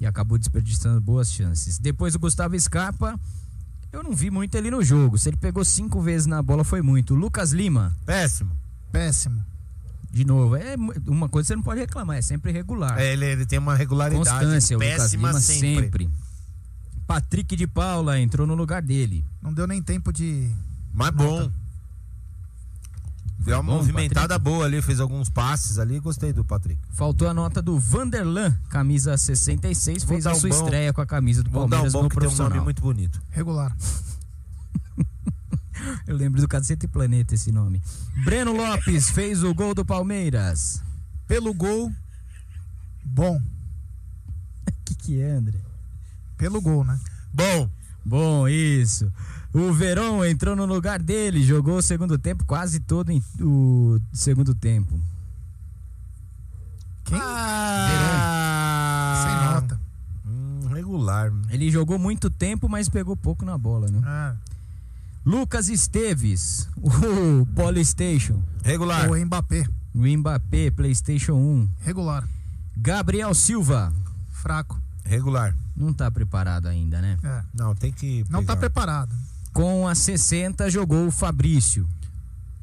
[0.00, 1.78] e acabou desperdiçando boas chances.
[1.78, 3.20] Depois o Gustavo Scarpa,
[3.92, 5.18] eu não vi muito ele no jogo.
[5.18, 7.14] Se ele pegou cinco vezes na bola, foi muito.
[7.14, 7.94] Lucas Lima.
[8.06, 8.56] Péssimo.
[8.90, 9.44] Péssimo.
[10.10, 10.74] De novo, é
[11.06, 12.98] uma coisa que você não pode reclamar, é sempre regular.
[12.98, 15.82] É, ele, ele tem uma regularidade Constância, o Lucas péssima Lima sempre.
[15.84, 16.10] sempre.
[17.06, 19.24] Patrick de Paula entrou no lugar dele.
[19.42, 20.50] Não deu nem tempo de.
[20.92, 21.50] Mas bom.
[23.40, 26.78] Deu uma bom, movimentada boa ali, fez alguns passes ali, gostei do Patrick.
[26.92, 31.00] Faltou a nota do Vanderlan, camisa 66, Vou fez a um sua bom- estreia com
[31.00, 32.50] a camisa do Vou um Palmeiras bom no que tem um profissional.
[32.50, 33.20] nome muito bonito.
[33.30, 33.74] Regular.
[36.06, 37.80] Eu lembro do Cacete Planeta esse nome.
[38.24, 40.82] Breno Lopes fez o gol do Palmeiras.
[41.26, 41.90] Pelo gol.
[43.02, 43.36] Bom.
[43.38, 43.42] O
[44.84, 45.58] que, que é, André?
[46.36, 46.98] Pelo gol, né?
[47.32, 47.70] Bom.
[48.04, 49.10] Bom, isso.
[49.52, 54.54] O Verão entrou no lugar dele, jogou o segundo tempo, quase todo em- o segundo
[54.54, 54.98] tempo.
[57.04, 57.18] Quem?
[57.20, 59.80] Ah, Sem nota.
[60.26, 61.32] Hum, regular.
[61.48, 64.00] Ele jogou muito tempo, mas pegou pouco na bola, né?
[64.06, 64.50] É.
[65.24, 68.42] Lucas Esteves, o Polystation.
[68.62, 69.10] Regular.
[69.10, 69.66] O Mbappé.
[69.94, 71.68] O Mbappé, PlayStation 1.
[71.80, 72.26] Regular.
[72.76, 73.92] Gabriel Silva.
[74.30, 74.80] Fraco.
[75.04, 75.54] Regular.
[75.76, 77.18] Não tá preparado ainda, né?
[77.24, 77.42] É.
[77.52, 78.24] Não, tem que.
[78.30, 78.60] Não tá pegar.
[78.60, 79.14] preparado.
[79.52, 81.88] Com a 60 jogou o Fabrício.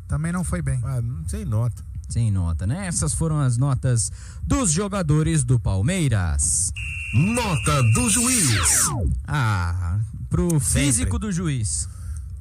[0.07, 0.79] Também não foi bem.
[0.83, 1.83] Ah, sem nota.
[2.07, 2.87] Sem nota, né?
[2.87, 4.09] Essas foram as notas
[4.41, 6.71] dos jogadores do Palmeiras.
[7.13, 8.87] Nota do juiz.
[9.27, 10.85] Ah, pro Sempre.
[10.85, 11.89] físico do juiz.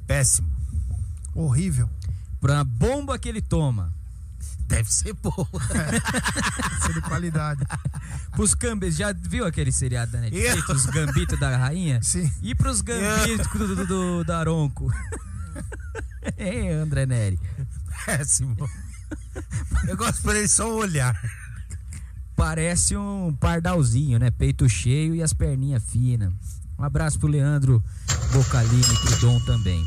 [0.05, 0.47] Péssimo.
[1.35, 1.89] Horrível.
[2.39, 3.93] Pra bomba que ele toma.
[4.67, 5.47] Deve ser boa.
[6.85, 7.61] Ser de qualidade.
[8.31, 10.69] Pros gambis, já viu aquele seriado da Netflix?
[10.69, 12.01] Os gambitos da rainha?
[12.03, 12.31] Sim.
[12.41, 14.91] E pros gambitos do, do, do Daronco?
[16.37, 17.39] Hein, André Neri?
[18.05, 18.55] Péssimo.
[19.87, 21.17] Eu gosto pra ele só olhar.
[22.35, 24.29] Parece um pardalzinho, né?
[24.29, 26.33] Peito cheio e as perninhas finas.
[26.77, 27.83] Um abraço pro Leandro
[28.31, 29.83] Bocalini e pro Dom também.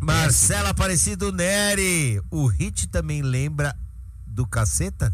[0.00, 2.20] Marcela Aparecido Neri.
[2.30, 3.74] O hit também lembra
[4.30, 5.12] do caceta?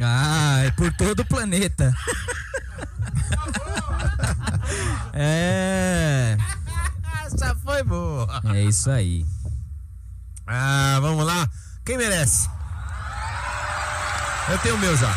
[0.00, 1.94] Ah, é por todo o planeta.
[5.12, 6.36] é.
[7.24, 8.40] Essa foi boa.
[8.54, 9.24] É isso aí.
[10.46, 11.48] Ah, vamos lá.
[11.84, 12.48] Quem merece?
[14.50, 15.14] Eu tenho o meu já.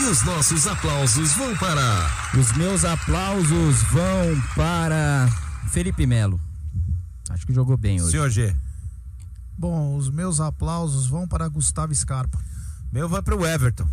[0.00, 2.10] E os nossos aplausos vão para.
[2.38, 5.28] Os meus aplausos vão para
[5.68, 6.40] Felipe Melo.
[7.28, 8.12] Acho que jogou bem hoje.
[8.12, 8.56] Senhor G.
[9.60, 12.40] Bom, os meus aplausos vão para Gustavo Scarpa.
[12.90, 13.86] Meu vai pro Everton.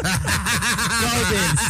[0.00, 1.60] Qual deles?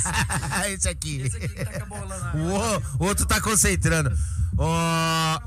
[0.78, 1.16] Esse aqui.
[1.22, 2.34] Esse aqui que tá com a bola na.
[2.34, 4.16] O, o- o outro tá concentrando.
[4.56, 5.40] Ó.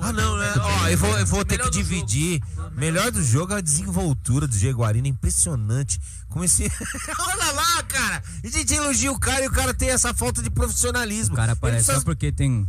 [0.00, 0.52] Ah, não, né?
[0.60, 2.40] Ó, eu vou, eu vou ter que dividir.
[2.76, 6.00] Melhor do jogo é a desenvoltura do Jaguarino, impressionante.
[6.28, 6.70] Comecei.
[7.18, 8.22] Olha lá, cara!
[8.44, 11.34] A gente elogia o cara e o cara tem essa falta de profissionalismo.
[11.34, 12.64] O cara parece precisa- só porque tem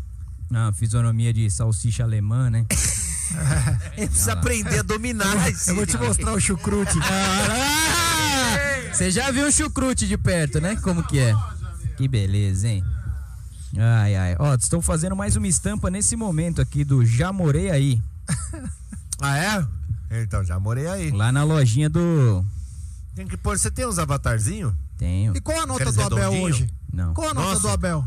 [0.50, 2.66] uma fisionomia de salsicha alemã, né?
[3.98, 5.70] Ele precisa aprender a dominar esse.
[5.72, 6.98] Eu vou te mostrar o chucrute.
[7.02, 10.76] Ah, Você já viu o chucrute de perto, né?
[10.78, 11.34] Como que é?
[11.98, 12.84] Que beleza, hein?
[13.78, 14.36] Ai, ai.
[14.40, 18.02] Ó, estão fazendo mais uma estampa nesse momento aqui do Já Morei Aí.
[19.20, 20.22] Ah, é?
[20.22, 21.12] Então, já morei aí.
[21.12, 22.46] Lá na lojinha do.
[23.16, 23.58] Tem que pôr.
[23.58, 24.74] Você tem uns avatarzinhos?
[24.98, 25.36] Tenho.
[25.36, 26.46] E qual a nota Aqueles do Abel redondinho?
[26.46, 26.70] hoje?
[26.94, 27.14] Não.
[27.14, 27.62] Qual a nota Nossa.
[27.62, 28.06] do Abel?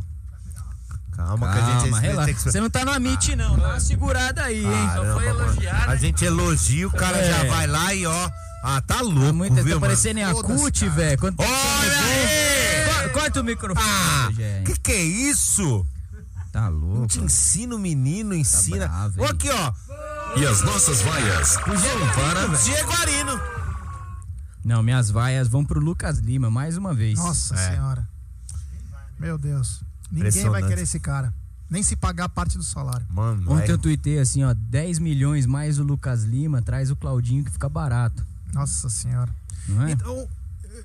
[1.18, 2.32] Calma, que a gente Calma, relaxa.
[2.34, 2.40] que...
[2.42, 3.56] Você não tá no Amit, não.
[3.58, 4.86] Dá uma segurada aí, hein?
[4.86, 5.40] Caramba, foi mano.
[5.42, 5.96] elogiar, A né?
[5.98, 7.28] gente elogia, o cara É.
[7.30, 8.30] já vai lá e ó.
[8.62, 10.92] Ah, tá Tá louco, muito, viu, tá parecendo Yakut, cara.
[10.92, 11.18] velho.
[11.38, 13.08] Olha aí!
[13.08, 14.28] Co- Corta o microfone, Ah,
[14.64, 15.84] que que é isso?
[16.52, 17.06] Tá Não louco.
[17.08, 18.86] te ensina o menino, ensina.
[18.88, 19.30] bravo, Ó, hein?
[19.32, 19.72] aqui, ó.
[20.38, 22.46] E as nossas vaias vão para.
[22.62, 23.40] Diego Arino.
[24.64, 27.18] Não, minhas vaias vão pro Lucas Lima, mais uma vez.
[27.18, 27.70] Nossa É.
[27.70, 28.08] senhora.
[29.18, 29.80] Meu Deus.
[30.10, 31.32] Ninguém vai querer esse cara.
[31.70, 33.06] Nem se pagar parte do salário.
[33.10, 36.96] Mano, Ontem é- eu tuitei assim, ó, 10 milhões mais o Lucas Lima, traz o
[36.96, 38.24] Claudinho que fica barato.
[38.54, 39.30] Nossa senhora.
[39.68, 39.90] Não é?
[39.92, 40.26] Então,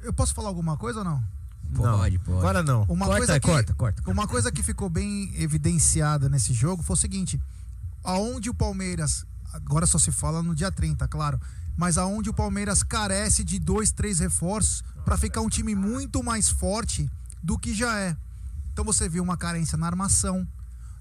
[0.03, 1.23] eu posso falar alguma coisa ou não?
[1.73, 2.37] Pode, pode.
[2.37, 2.83] Agora não.
[2.89, 4.11] Uma Corta, coisa que, corta, corta.
[4.11, 7.41] Uma coisa que ficou bem evidenciada nesse jogo foi o seguinte:
[8.03, 11.39] aonde o Palmeiras, agora só se fala no dia 30, claro,
[11.77, 16.49] mas aonde o Palmeiras carece de dois, três reforços para ficar um time muito mais
[16.49, 17.09] forte
[17.41, 18.15] do que já é.
[18.73, 20.45] Então você viu uma carência na armação,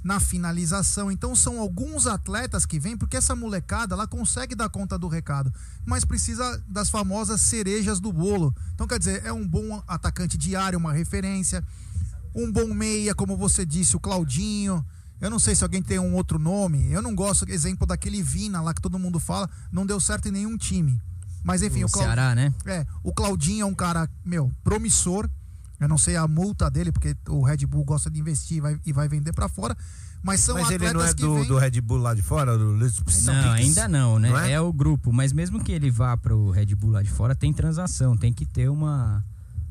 [0.05, 1.11] na finalização.
[1.11, 5.53] Então são alguns atletas que vêm, porque essa molecada ela consegue dar conta do recado,
[5.85, 8.55] mas precisa das famosas cerejas do bolo.
[8.75, 11.65] Então quer dizer, é um bom atacante diário, uma referência,
[12.35, 14.85] um bom meia, como você disse, o Claudinho.
[15.19, 16.91] Eu não sei se alguém tem um outro nome.
[16.93, 20.33] Eu não gosto, exemplo, daquele Vina lá que todo mundo fala, não deu certo em
[20.33, 21.01] nenhum time.
[21.43, 22.53] Mas enfim, o o, Ceará, né?
[22.67, 25.29] é, o Claudinho é um cara, meu, promissor.
[25.85, 28.81] Eu não sei a multa dele, porque o Red Bull gosta de investir e vai,
[28.87, 29.77] e vai vender pra fora.
[30.23, 32.57] Mas são Mas ele atletas não é do, vêm- do Red Bull lá de fora?
[32.57, 32.73] Do
[33.25, 34.31] Não, ainda não, né?
[34.31, 34.53] Não é?
[34.53, 34.61] é?
[34.61, 38.17] o grupo, mas mesmo que ele vá pro Red Bull lá de fora, tem transação,
[38.17, 39.25] tem que ter uma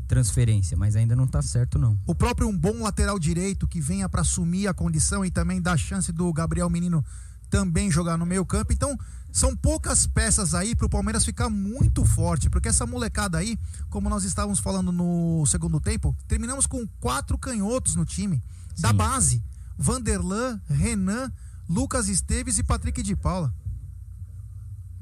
[0.07, 1.97] transferência, mas ainda não tá certo não.
[2.05, 5.77] O próprio um bom lateral direito que venha pra assumir a condição e também dar
[5.77, 7.01] chance do Gabriel Menino
[7.51, 8.71] também jogar no meio campo.
[8.71, 8.97] Então,
[9.31, 13.59] são poucas peças aí pro Palmeiras ficar muito forte, porque essa molecada aí,
[13.89, 18.41] como nós estávamos falando no segundo tempo, terminamos com quatro canhotos no time,
[18.79, 18.95] da Sim.
[18.95, 19.43] base.
[19.77, 21.31] Vanderlan, Renan,
[21.69, 23.53] Lucas Esteves e Patrick de Paula.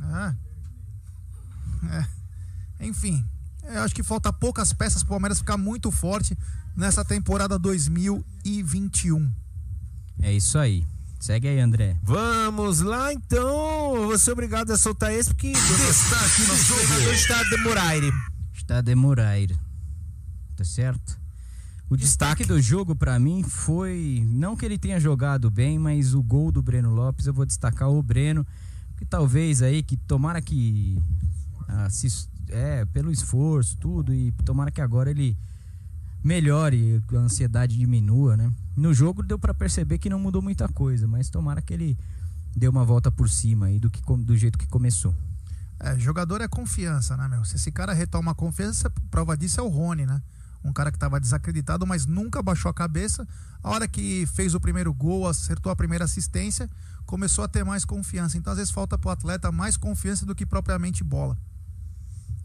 [0.02, 0.36] Ah.
[1.92, 2.86] É.
[2.88, 3.26] Enfim,
[3.64, 6.38] eu acho que falta poucas peças pro Palmeiras ficar muito forte
[6.76, 9.32] nessa temporada 2021.
[10.22, 10.86] É isso aí.
[11.20, 11.98] Segue aí, André.
[12.02, 13.96] Vamos lá então.
[13.96, 15.52] Eu vou ser obrigado a soltar esse porque.
[15.52, 17.12] Destaque do O jogo.
[17.12, 18.14] estado de Muraire.
[18.54, 19.60] Está de.
[20.56, 21.20] Tá certo?
[21.90, 26.22] O destaque, do jogo pra mim foi não que ele tenha jogado bem, mas o
[26.22, 28.46] gol do Breno Lopes eu vou destacar o Breno,
[28.96, 31.00] que talvez aí que tomara que
[31.68, 32.08] ah, se,
[32.50, 35.36] é pelo esforço tudo e tomara que agora ele
[36.24, 38.52] melhore, a ansiedade diminua, né?
[38.80, 41.98] No jogo deu pra perceber que não mudou muita coisa, mas tomara que ele
[42.56, 45.14] dê uma volta por cima aí do que do jeito que começou.
[45.80, 47.46] É, jogador é confiança, né, meu?
[47.46, 50.22] Se esse cara retoma a confiança, prova disso é o Rony, né?
[50.64, 53.28] um cara que estava desacreditado, mas nunca baixou a cabeça.
[53.64, 56.70] A hora que fez o primeiro gol, acertou a primeira assistência,
[57.06, 58.38] começou a ter mais confiança.
[58.38, 61.38] Então, às vezes, falta para o atleta mais confiança do que propriamente bola.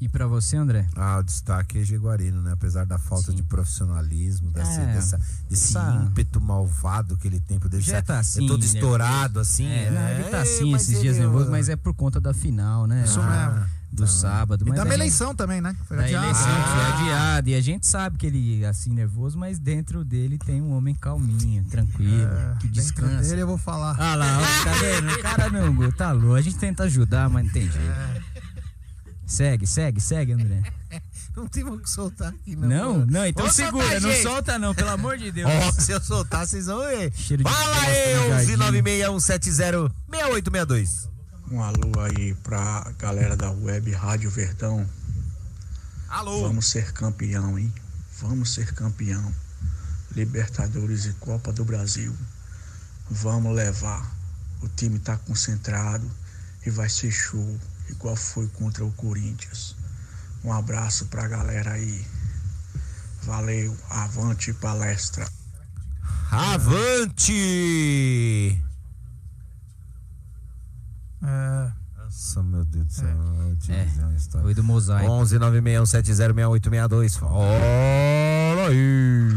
[0.01, 0.87] E para você, André?
[0.97, 2.53] Ah, o destaque é Jaguarino, né?
[2.53, 3.37] Apesar da falta Sim.
[3.37, 8.03] de profissionalismo, dessa, É, dessa- desse essa- ímpeto malvado que ele tem por deixar Já
[8.03, 8.77] tá assim, é todo nervoso.
[8.77, 9.67] estourado, assim.
[9.67, 12.35] É, não, ele tá assim mas esses dias ele- nervoso, mas é por conta da
[12.35, 13.05] final, né?
[13.05, 13.75] Isso Ah, mesmo.
[13.95, 14.65] Do sábado.
[14.67, 15.73] E mas da gente- eleição também, né?
[15.87, 16.27] Foi Da adiada.
[16.27, 16.95] eleição que foi Ah.
[16.99, 17.51] adiada.
[17.51, 21.63] E a gente sabe que ele assim nervoso, mas dentro dele tem um homem calminho,
[21.67, 23.23] tranquilo, que É, Dentro descansa.
[23.31, 23.95] dele eu vou falar.
[23.97, 25.13] Ah lá, ó, tá vendo?
[25.13, 26.35] O cara não, tá louco.
[26.35, 27.79] A gente tenta ajudar, mas não tem jeito.
[27.79, 28.34] É.
[29.27, 30.63] Segue, segue, segue, André.
[31.37, 32.69] Não tem o que soltar aqui, não.
[32.69, 34.23] Não, não, então Vamos segura, soltar, não gente.
[34.23, 35.51] solta não, pelo amor de Deus.
[35.51, 37.13] Ó, se eu soltar, vocês vão ver.
[37.13, 38.53] Cheiro de Fala aí, no jardim.
[40.13, 41.09] 1196170862.
[41.51, 44.89] Um alô aí pra galera da Web Rádio Verdão.
[46.09, 46.43] Alô.
[46.43, 47.73] Vamos ser campeão, hein?
[48.21, 49.35] Vamos ser campeão.
[50.15, 52.15] Libertadores e Copa do Brasil.
[53.11, 54.09] Vamos levar.
[54.63, 56.09] O time tá concentrado
[56.65, 59.75] e vai ser show, igual foi contra o Corinthians.
[60.45, 62.07] Um abraço pra galera aí.
[63.23, 65.27] Valeu, avante palestra.
[66.31, 67.33] Avante!
[71.23, 71.73] É.
[71.97, 73.17] Nossa, meu Deus do céu.
[73.71, 73.89] É.
[74.43, 75.11] Foi do mosaico.
[75.11, 77.19] 1196170862.
[77.19, 79.31] Fala aí!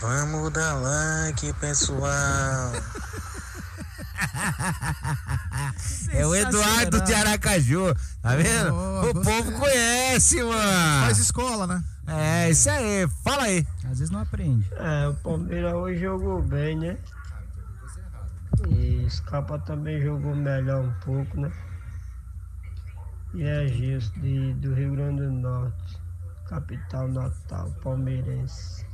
[0.00, 2.72] Vamos dar like, pessoal.
[6.12, 7.94] É o Eduardo de Aracaju.
[8.22, 8.70] Tá vendo?
[8.70, 9.42] Boa, o gostei.
[9.42, 11.04] povo conhece, mano.
[11.04, 11.84] Faz escola, né?
[12.06, 13.08] É, isso aí.
[13.22, 13.66] Fala aí.
[13.84, 14.66] Às vezes não aprende.
[14.72, 16.96] É, o Palmeiras hoje jogou bem, né?
[18.68, 21.50] E Scarpa também jogou melhor um pouco, né?
[23.34, 25.98] E é Gilson, de, do Rio Grande do Norte,
[26.48, 28.86] capital natal, palmeirense.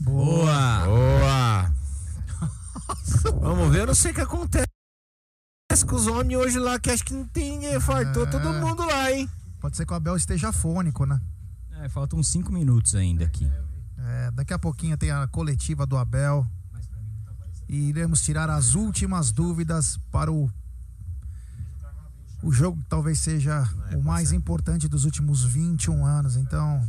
[0.00, 0.84] Boa!
[0.84, 1.79] Boa!
[3.40, 4.66] Vamos ver, eu não sei o que acontece
[5.86, 8.26] com os homens hoje lá, que acho que não tem ninguém, fartou É.
[8.26, 9.28] todo mundo lá, hein?
[9.60, 11.20] Pode ser que o Abel esteja fônico, né?
[11.80, 13.50] É, faltam uns 5 minutos ainda aqui.
[13.98, 16.46] É, daqui a pouquinho tem a coletiva do Abel.
[17.68, 20.50] E iremos tirar as últimas dúvidas para o,
[22.42, 23.62] o jogo que talvez seja
[23.94, 26.36] o mais importante dos últimos 21 anos.
[26.36, 26.82] Então,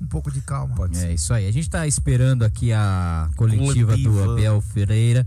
[0.00, 0.74] um pouco de calma.
[0.94, 1.46] É isso aí.
[1.46, 4.32] A gente tá esperando aqui a coletiva, do Coletiva.
[4.32, 5.26] Abel Ferreira,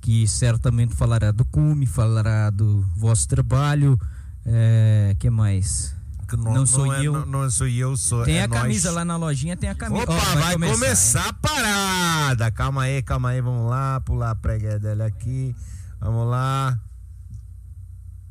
[0.00, 3.98] que certamente falará do cume, falará do vosso trabalho.
[4.44, 5.94] É, que mais?
[6.38, 7.12] Não, sou é- eu.
[7.12, 8.24] Não, não sou eu, sou.
[8.24, 8.60] Tem é a nós.
[8.60, 10.04] camisa lá na lojinha, tem a camisa.
[10.04, 11.28] Opa, Ó, vai, começar, hein?
[11.28, 12.50] a parada.
[12.52, 15.56] Calma aí, calma aí, vamos lá, pular a prega dela aqui.
[16.00, 16.78] Vamos lá.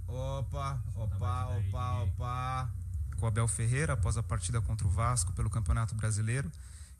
[0.07, 2.69] Opa, opa, opa, opa.
[3.19, 6.51] Com o Abel Ferreira após a partida contra o Vasco pelo Campeonato Brasileiro.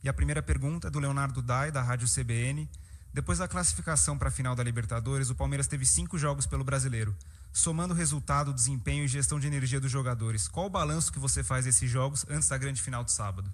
[0.02, 2.68] E a primeira pergunta é do Leonardo Dai, da Rádio CBN.
[3.12, 7.16] Depois da classificação para a final da Libertadores, o Palmeiras teve cinco jogos pelo Brasileiro.
[7.52, 11.64] Somando resultado, desempenho e gestão de energia dos jogadores, qual o balanço que você faz
[11.64, 13.52] desses jogos antes da grande final de sábado?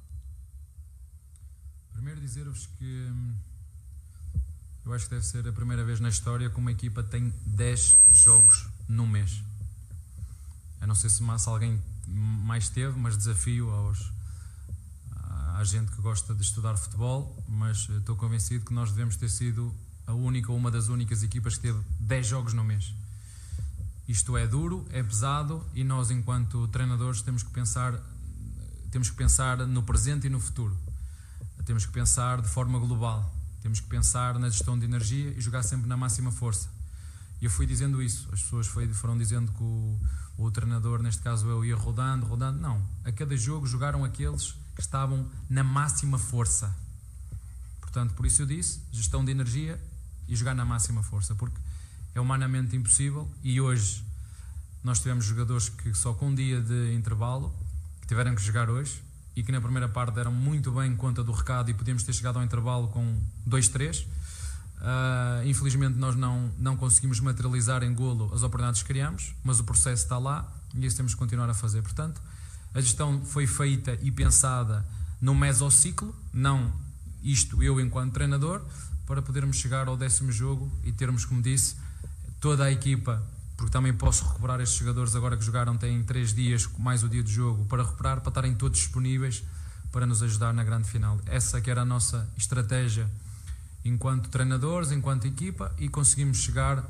[1.94, 3.34] Primeiro dizer-vos que hum,
[4.84, 7.96] eu acho que deve ser a primeira vez na história que uma equipa tem 10
[8.10, 9.42] jogos num mês.
[10.80, 14.12] Eu não sei se mais alguém mais teve, mas desafio aos
[15.56, 19.74] à gente que gosta de estudar futebol, mas estou convencido que nós devemos ter sido
[20.06, 22.94] a única ou uma das únicas equipas que teve 10 jogos no mês.
[24.06, 27.98] Isto é duro, é pesado e nós enquanto treinadores temos que pensar
[28.90, 30.76] temos que pensar no presente e no futuro.
[31.64, 33.34] Temos que pensar de forma global.
[33.60, 36.68] Temos que pensar na gestão de energia e jogar sempre na máxima força.
[37.40, 38.28] E eu fui dizendo isso.
[38.32, 40.00] As pessoas foram dizendo que o,
[40.38, 42.60] o treinador, neste caso eu, ia rodando, rodando.
[42.60, 42.82] Não.
[43.04, 46.74] A cada jogo jogaram aqueles que estavam na máxima força.
[47.80, 49.80] Portanto, por isso eu disse: gestão de energia
[50.28, 51.34] e jogar na máxima força.
[51.34, 51.58] Porque
[52.14, 53.30] é humanamente impossível.
[53.42, 54.04] E hoje
[54.84, 57.52] nós tivemos jogadores que só com um dia de intervalo
[58.00, 59.02] que tiveram que jogar hoje
[59.34, 62.38] e que na primeira parte deram muito bem conta do recado e podíamos ter chegado
[62.38, 64.06] ao intervalo com 2-3.
[64.76, 69.64] Uh, infelizmente nós não, não conseguimos materializar em golo as oportunidades que criamos, mas o
[69.64, 71.82] processo está lá e isso temos que continuar a fazer.
[71.82, 72.20] Portanto,
[72.74, 74.84] a gestão foi feita e pensada
[75.20, 76.72] no mesociclo, não
[77.22, 78.62] isto eu enquanto treinador,
[79.06, 81.76] para podermos chegar ao décimo jogo e termos, como disse,
[82.40, 83.22] toda a equipa,
[83.56, 87.22] porque também posso recuperar estes jogadores agora que jogaram, têm três dias mais o dia
[87.22, 89.42] de jogo para recuperar, para estarem todos disponíveis
[89.90, 91.18] para nos ajudar na grande final.
[91.26, 93.10] Essa que era a nossa estratégia
[93.88, 96.84] enquanto treinadores, enquanto equipa e conseguimos chegar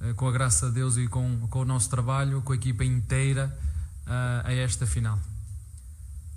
[0.00, 2.84] eh, com a graça de Deus e com, com o nosso trabalho, com a equipa
[2.84, 3.54] inteira
[4.06, 5.18] uh, a esta final.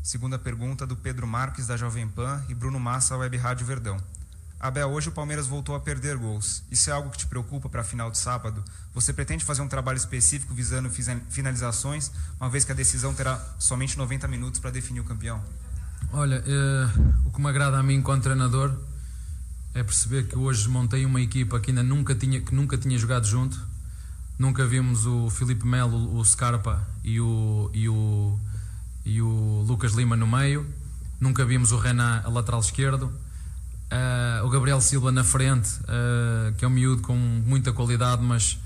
[0.01, 3.97] Segunda pergunta do Pedro Marques, da Jovem Pan, e Bruno Massa, Web Rádio Verdão.
[4.59, 6.63] Abel, hoje o Palmeiras voltou a perder gols.
[6.71, 8.63] Isso é algo que te preocupa para a final de sábado?
[8.93, 10.89] Você pretende fazer um trabalho específico visando
[11.29, 15.43] finalizações, uma vez que a decisão terá somente 90 minutos para definir o campeão?
[16.11, 18.73] Olha, eh, o que me agrada a mim enquanto treinador
[19.73, 23.25] é perceber que hoje montei uma equipa que ainda nunca tinha, que nunca tinha jogado
[23.25, 23.59] junto.
[24.37, 28.39] Nunca vimos o Felipe Melo, o Scarpa e o, e o,
[29.05, 30.65] e o Lucas Lima no meio.
[31.19, 33.13] Nunca vimos o Renan a lateral esquerdo
[33.93, 38.57] Uh, o Gabriel Silva na frente, uh, que é um miúdo com muita qualidade, mas,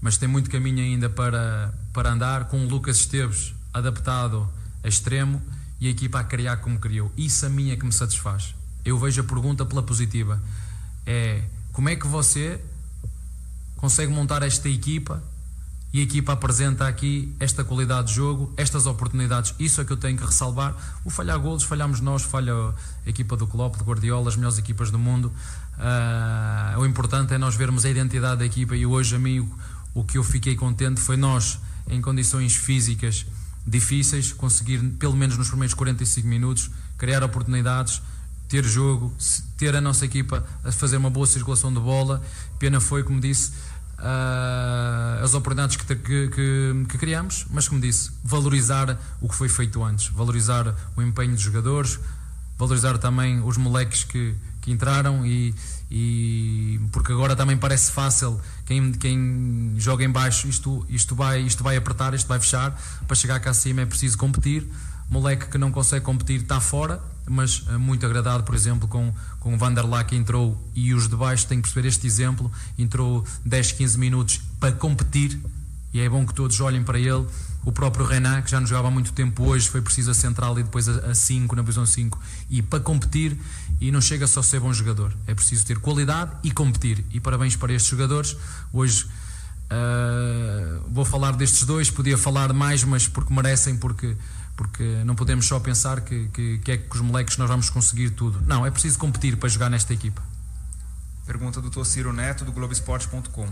[0.00, 2.46] mas tem muito caminho ainda para, para andar.
[2.46, 4.48] Com o Lucas Esteves adaptado
[4.82, 5.42] a extremo
[5.78, 7.12] e a equipa a criar como criou.
[7.18, 8.54] Isso a mim é que me satisfaz.
[8.84, 10.42] Eu vejo a pergunta pela positiva:
[11.06, 12.60] é como é que você
[13.76, 15.22] consegue montar esta equipa
[15.92, 19.54] e a equipa apresenta aqui esta qualidade de jogo, estas oportunidades.
[19.58, 20.74] Isso é que eu tenho que ressalvar.
[21.04, 22.74] O falhar golos, falhamos nós, falha a
[23.04, 25.30] equipa do Klopp, de Guardiola, as melhores equipas do mundo.
[25.76, 29.50] Uh, o importante é nós vermos a identidade da equipa e hoje a mim o,
[29.94, 31.58] o que eu fiquei contente foi nós,
[31.88, 33.26] em condições físicas
[33.66, 38.00] difíceis, conseguir, pelo menos nos primeiros 45 minutos, criar oportunidades,
[38.52, 39.10] ter jogo,
[39.56, 42.22] ter a nossa equipa a fazer uma boa circulação de bola.
[42.58, 43.50] Pena foi, como disse,
[43.98, 49.48] uh, as oportunidades que, que, que, que, criamos, mas como disse, valorizar o que foi
[49.48, 51.98] feito antes, valorizar o empenho dos jogadores,
[52.58, 55.54] valorizar também os moleques que, que entraram e,
[55.90, 61.64] e porque agora também parece fácil quem, quem joga em baixo isto, isto, vai, isto
[61.64, 64.68] vai apertar, isto vai fechar, para chegar cá acima é preciso competir,
[65.12, 69.54] moleque que não consegue competir está fora mas uh, muito agradado, por exemplo, com, com
[69.54, 73.72] o Vanderlá que entrou e os de baixo têm que perceber este exemplo, entrou 10,
[73.72, 75.38] 15 minutos para competir
[75.92, 77.26] e é bom que todos olhem para ele.
[77.64, 80.58] O próprio Renan, que já não jogava há muito tempo hoje, foi preciso a central
[80.58, 82.18] e depois a 5, na visão 5,
[82.50, 83.38] e para competir,
[83.80, 87.04] e não chega só a ser bom jogador, é preciso ter qualidade e competir.
[87.12, 88.36] E parabéns para estes jogadores.
[88.72, 94.16] Hoje uh, vou falar destes dois, podia falar mais, mas porque merecem, porque
[94.56, 98.10] porque não podemos só pensar que, que, que é que os moleques nós vamos conseguir
[98.10, 98.40] tudo.
[98.42, 100.22] Não, é preciso competir para jogar nesta equipa.
[101.26, 103.48] Pergunta do Tociro Neto, do Globoesporte.com.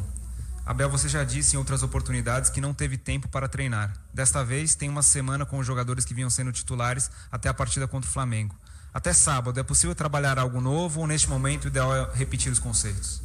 [0.67, 3.93] Abel, você já disse em outras oportunidades que não teve tempo para treinar.
[4.13, 7.89] Desta vez, tem uma semana com os jogadores que vinham sendo titulares até a partida
[7.89, 8.55] contra o Flamengo.
[8.93, 12.59] Até sábado, é possível trabalhar algo novo ou neste momento o ideal é repetir os
[12.59, 13.23] conceitos?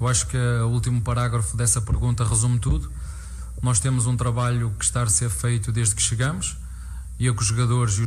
[0.00, 2.90] Eu acho que o último parágrafo dessa pergunta resume tudo.
[3.62, 6.56] Nós temos um trabalho que está a ser feito desde que chegamos,
[7.18, 8.04] e eu com os jogadores e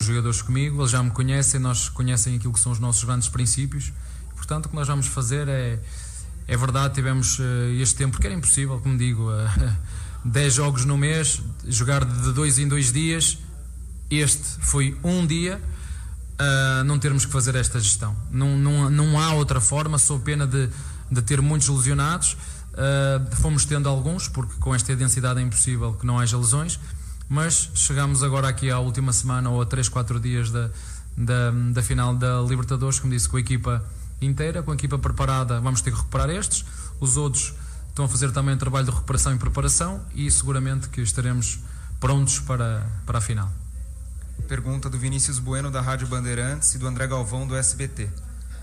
[0.00, 3.28] os jogadores comigo, eles já me conhecem, nós conhecem aquilo que são os nossos grandes
[3.28, 3.92] princípios.
[4.34, 5.78] Portanto, o que nós vamos fazer é,
[6.48, 7.42] é verdade, tivemos uh,
[7.80, 9.76] este tempo, porque era impossível, como digo, uh,
[10.24, 13.38] 10 jogos no mês, jogar de dois em dois dias.
[14.10, 15.60] Este foi um dia,
[16.40, 18.16] uh, não termos que fazer esta gestão.
[18.30, 20.68] Não, não, não há outra forma, sou pena de,
[21.10, 22.36] de ter muitos lesionados.
[22.80, 26.80] Uh, fomos tendo alguns, porque com esta densidade é impossível que não haja lesões,
[27.28, 30.70] mas chegamos agora aqui à última semana ou a 3, 4 dias da,
[31.14, 33.84] da, da final da Libertadores, como disse, com a equipa
[34.18, 36.64] inteira, com a equipa preparada, vamos ter que recuperar estes.
[36.98, 37.52] Os outros
[37.90, 41.58] estão a fazer também trabalho de recuperação e preparação e seguramente que estaremos
[42.00, 43.52] prontos para, para a final.
[44.48, 48.08] Pergunta do Vinícius Bueno da Rádio Bandeirantes e do André Galvão do SBT.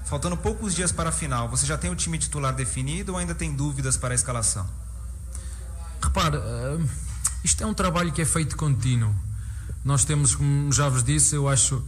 [0.07, 3.35] Faltando poucos dias para a final, você já tem o time titular definido ou ainda
[3.35, 4.65] tem dúvidas para a escalação?
[6.01, 6.89] Repare, uh,
[7.43, 9.13] isto é um trabalho que é feito contínuo.
[9.83, 11.83] Nós temos, como já vos disse, eu acho,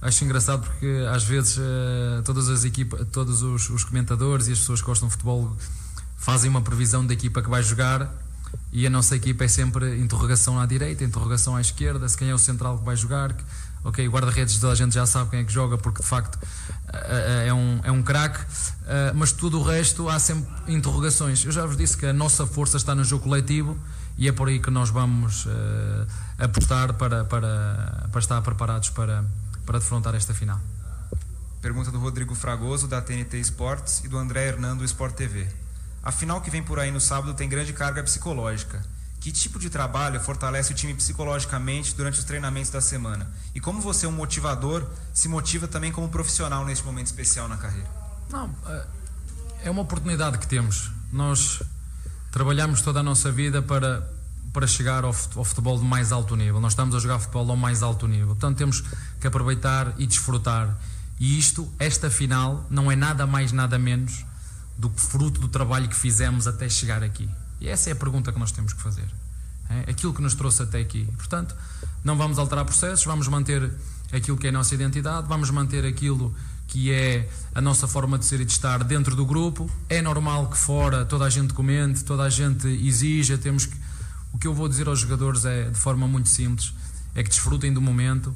[0.00, 4.58] acho engraçado porque às vezes uh, todas as equipas, todos os, os, comentadores e as
[4.60, 5.54] pessoas que gostam de futebol
[6.16, 8.10] fazem uma previsão da equipa que vai jogar
[8.72, 12.34] e a nossa equipa é sempre interrogação à direita, interrogação à esquerda, se quem é
[12.34, 13.36] o central que vai jogar,
[13.84, 16.38] ok, guarda-redes toda a gente já sabe quem é que joga porque de facto
[16.92, 18.40] eh, eh, é um, é um craque,
[18.86, 21.44] eh, mas tudo o resto há sempre interrogações.
[21.44, 23.78] Eu já vos disse que a nossa força está no jogo coletivo
[24.18, 25.46] e é por aí que nós vamos
[26.38, 29.24] apostar para, para, para estar preparados para,
[29.64, 30.60] para defrontar esta final.
[31.62, 35.46] Pergunta do Rodrigo Fragoso, da TNT Esportes, e do André Hernando, Sport TV.
[36.02, 38.82] A final que vem por aí no sábado tem grande carga psicológica.
[39.20, 43.30] Que tipo de trabalho fortalece o time psicologicamente durante os treinamentos da semana?
[43.54, 47.88] E como você, um motivador, se motiva também como profissional neste momento especial na carreira?
[48.30, 48.86] Não, é,
[49.64, 50.90] é uma oportunidade que temos.
[51.12, 51.62] Nós
[52.30, 54.08] trabalhamos toda a nossa vida para,
[54.54, 56.58] para chegar ao futebol de mais alto nível.
[56.58, 58.28] Nós estamos a jogar futebol ao mais alto nível.
[58.28, 58.82] Portanto, temos
[59.20, 60.78] que aproveitar e desfrutar.
[61.18, 64.24] E isto, esta final, não é nada mais, nada menos
[64.78, 67.28] do que fruto do trabalho que fizemos até chegar aqui.
[67.60, 69.06] E essa é a pergunta que nós temos que fazer.
[69.68, 71.06] É aquilo que nos trouxe até aqui.
[71.16, 71.54] Portanto,
[72.02, 73.70] não vamos alterar processos, vamos manter
[74.12, 76.34] aquilo que é a nossa identidade, vamos manter aquilo
[76.66, 79.70] que é a nossa forma de ser e de estar dentro do grupo.
[79.88, 83.76] É normal que fora toda a gente comente, toda a gente exija, temos que...
[84.32, 86.72] O que eu vou dizer aos jogadores é, de forma muito simples,
[87.14, 88.34] é que desfrutem do momento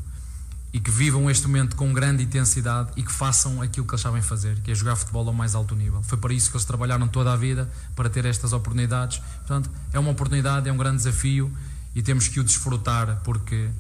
[0.75, 4.21] e que vivam este momento com grande intensidade e que façam aquilo que eles sabem
[4.21, 6.03] fazer, que é jogar futebol ao mais alto nível.
[6.03, 9.19] Foi para isso que eles trabalharam toda a vida, para ter estas oportunidades.
[9.47, 11.49] Portanto, é uma oportunidade, é um grande desafio
[11.95, 13.71] e temos que o desfrutar, porque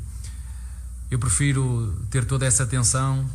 [1.11, 3.29] eu prefiro ter toda essa atenção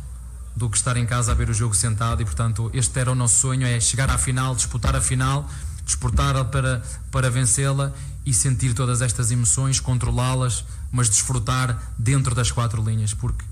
[0.56, 3.14] do que estar em casa a ver o jogo sentado e, portanto, este era o
[3.14, 5.46] nosso sonho, é chegar à final, disputar a final,
[5.84, 7.92] disputar para, para vencê-la
[8.24, 13.49] e sentir todas estas emoções, controlá-las, mas desfrutar dentro das quatro linhas, porque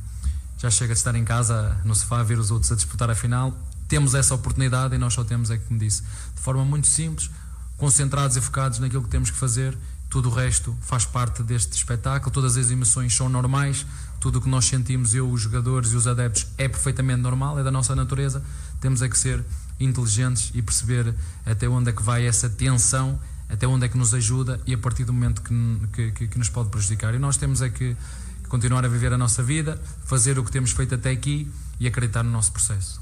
[0.58, 3.14] já chega de estar em casa no sofá a ver os outros a disputar a
[3.14, 3.56] final.
[3.86, 7.30] Temos essa oportunidade e nós só temos, é como disse, de forma muito simples,
[7.76, 9.78] concentrados e focados naquilo que temos que fazer.
[10.10, 13.86] Tudo o resto faz parte deste espetáculo, todas as emoções são normais,
[14.18, 17.62] tudo o que nós sentimos, eu, os jogadores e os adeptos, é perfeitamente normal, é
[17.62, 18.42] da nossa natureza.
[18.80, 19.44] Temos é que ser
[19.78, 21.14] inteligentes e perceber
[21.46, 24.78] até onde é que vai essa tensão, até onde é que nos ajuda e a
[24.78, 27.14] partir do momento que, que, que nos pode prejudicar.
[27.14, 27.96] E nós temos é que
[28.48, 32.22] continuar a viver a nossa vida, fazer o que temos feito até aqui e acreditar
[32.22, 33.00] no nosso processo.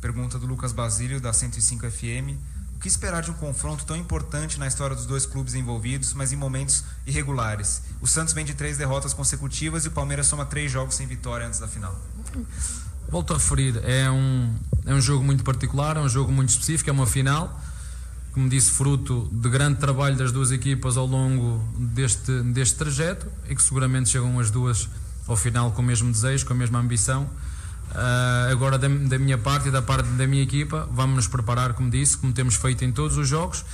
[0.00, 2.38] Pergunta do Lucas Basílio, da 105 FM.
[2.76, 6.32] O que esperar de um confronto tão importante na história dos dois clubes envolvidos, mas
[6.32, 7.82] em momentos irregulares?
[8.00, 11.46] O Santos vem de três derrotas consecutivas e o Palmeiras soma três jogos sem vitória
[11.46, 11.98] antes da final.
[13.08, 16.90] Volto a referir, é um, é um jogo muito particular, é um jogo muito específico,
[16.90, 17.60] é uma final
[18.34, 23.54] como disse, fruto de grande trabalho das duas equipas ao longo deste, deste trajeto e
[23.54, 24.88] que seguramente chegam as duas
[25.28, 27.30] ao final com o mesmo desejo, com a mesma ambição.
[27.92, 31.74] Uh, agora, da, da, minha parte e da parte da minha equipa, vamos nos preparar,
[31.74, 33.64] como disse, como temos feito em todos os jogos,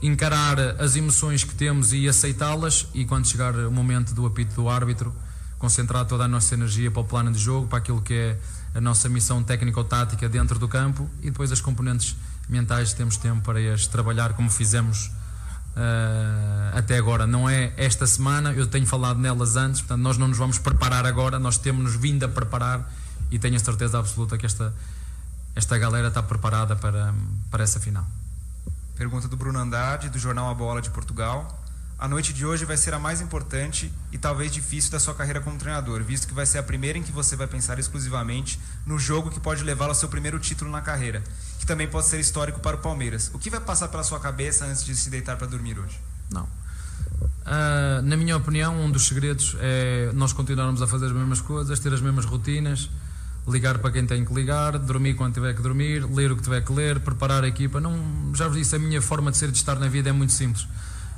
[0.00, 2.86] encarar as emoções que temos e aceitá-las.
[2.94, 5.12] E quando chegar o momento do apito do árbitro,
[5.58, 8.38] concentrar toda a nossa energia para o plano de jogo, para aquilo que é
[8.76, 12.14] a nossa missão técnico-tática dentro do campo e depois as componentes
[12.48, 15.10] mentais temos tempo para as trabalhar como fizemos
[15.76, 17.26] uh, até agora.
[17.26, 21.06] Não é esta semana, eu tenho falado nelas antes, portanto, nós não nos vamos preparar
[21.06, 22.90] agora, nós temos-nos vindo a preparar
[23.30, 24.72] e tenho a certeza absoluta que esta,
[25.54, 27.14] esta galera está preparada para,
[27.50, 28.06] para essa final.
[28.96, 31.62] Pergunta do Bruno Andrade, do jornal A Bola de Portugal.
[31.98, 35.40] A noite de hoje vai ser a mais importante e talvez difícil da sua carreira
[35.40, 39.00] como treinador, visto que vai ser a primeira em que você vai pensar exclusivamente no
[39.00, 41.24] jogo que pode levá-lo ao seu primeiro título na carreira,
[41.58, 43.32] que também pode ser histórico para o Palmeiras.
[43.34, 45.98] O que vai passar pela sua cabeça antes de se deitar para dormir hoje?
[46.30, 46.44] Não.
[46.44, 51.80] Uh, na minha opinião, um dos segredos é nós continuarmos a fazer as mesmas coisas,
[51.80, 52.88] ter as mesmas rotinas,
[53.44, 56.60] ligar para quem tem que ligar, dormir quando tiver que dormir, ler o que tiver
[56.60, 57.80] que ler, preparar a equipa.
[57.80, 60.32] Não, já vos disse, a minha forma de ser de estar na vida é muito
[60.32, 60.68] simples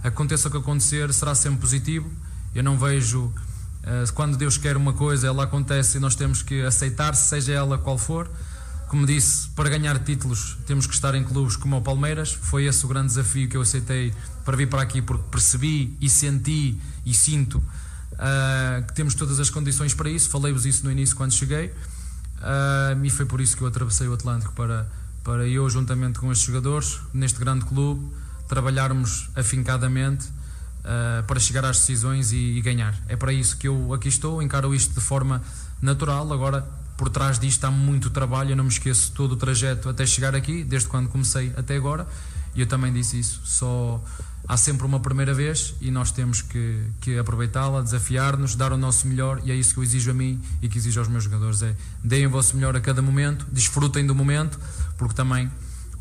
[0.03, 2.11] aconteça o que acontecer, será sempre positivo.
[2.55, 6.63] Eu não vejo uh, quando Deus quer uma coisa, ela acontece e nós temos que
[6.63, 8.31] aceitar, seja ela qual for.
[8.89, 12.33] Como disse, para ganhar títulos temos que estar em clubes como o Palmeiras.
[12.33, 14.13] Foi esse o grande desafio que eu aceitei
[14.45, 16.77] para vir para aqui, porque percebi e senti
[17.07, 20.29] e sinto uh, que temos todas as condições para isso.
[20.29, 21.73] Falei-vos isso no início quando cheguei.
[22.41, 24.91] Uh, e foi por isso que eu atravessei o Atlântico para,
[25.23, 28.11] para eu, juntamente com estes jogadores, neste grande clube,
[28.51, 33.01] trabalharmos afincadamente uh, para chegar às decisões e, e, ganhar.
[33.07, 35.41] É para isso que eu aqui estou, encaro isto de forma
[35.81, 36.33] natural.
[36.33, 40.05] Agora, por trás disto há muito trabalho, eu não me esqueço todo o trajeto até
[40.05, 42.09] chegar aqui, desde quando comecei até agora,
[42.53, 43.41] e eu também disse isso.
[43.45, 44.03] Só
[44.49, 49.07] há sempre uma primeira vez e nós temos que, que aproveitá-la, desafiar-nos, dar o nosso
[49.07, 51.63] melhor, e é isso que eu exijo a mim e que exijo aos meus jogadores:
[51.63, 54.59] é deem o vosso melhor a cada momento, desfrutem do momento,
[54.99, 55.49] porque também,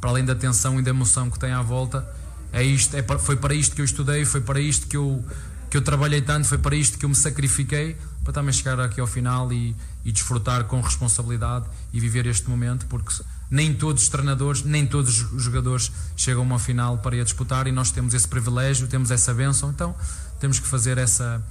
[0.02, 2.10] para além da tensão e da emoção que tem à volta,
[2.52, 5.24] é isto, é, foi para isto que eu estudei, foi para isto que eu,
[5.70, 9.00] que eu trabalhei tanto, foi para isto que eu me sacrifiquei, para também chegar aqui
[9.00, 13.14] ao final e, e desfrutar com responsabilidade e viver este momento, porque
[13.50, 17.24] nem todos os treinadores, nem todos os jogadores chegam a uma final para ir a
[17.24, 19.96] disputar e nós temos esse privilégio, temos essa benção, então
[20.40, 21.44] temos que fazer essa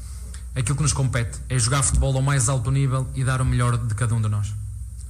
[0.55, 3.77] aquilo que nos compete, é jogar futebol ao mais alto nível e dar o melhor
[3.77, 4.53] de cada um de nós.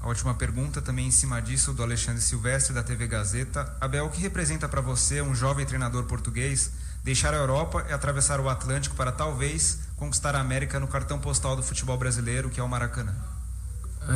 [0.01, 3.77] A última pergunta, também em cima disso, do Alexandre Silvestre, da TV Gazeta.
[3.81, 6.71] Abel, o que representa para você, um jovem treinador português,
[7.03, 11.57] deixar a Europa e atravessar o Atlântico para talvez conquistar a América no cartão postal
[11.57, 13.15] do futebol brasileiro, que é o Maracanã?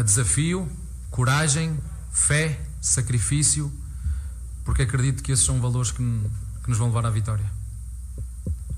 [0.05, 0.70] Desafio,
[1.11, 1.78] coragem,
[2.12, 3.72] fé, sacrifício,
[4.64, 5.97] porque acredito que esses são valores que,
[6.62, 7.45] que nos vão levar à vitória.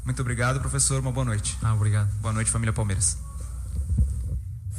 [0.04, 1.00] Muito obrigado, professor.
[1.00, 1.56] Uma boa noite.
[1.62, 2.08] Ah, obrigado.
[2.20, 3.16] Boa noite, família Palmeiras.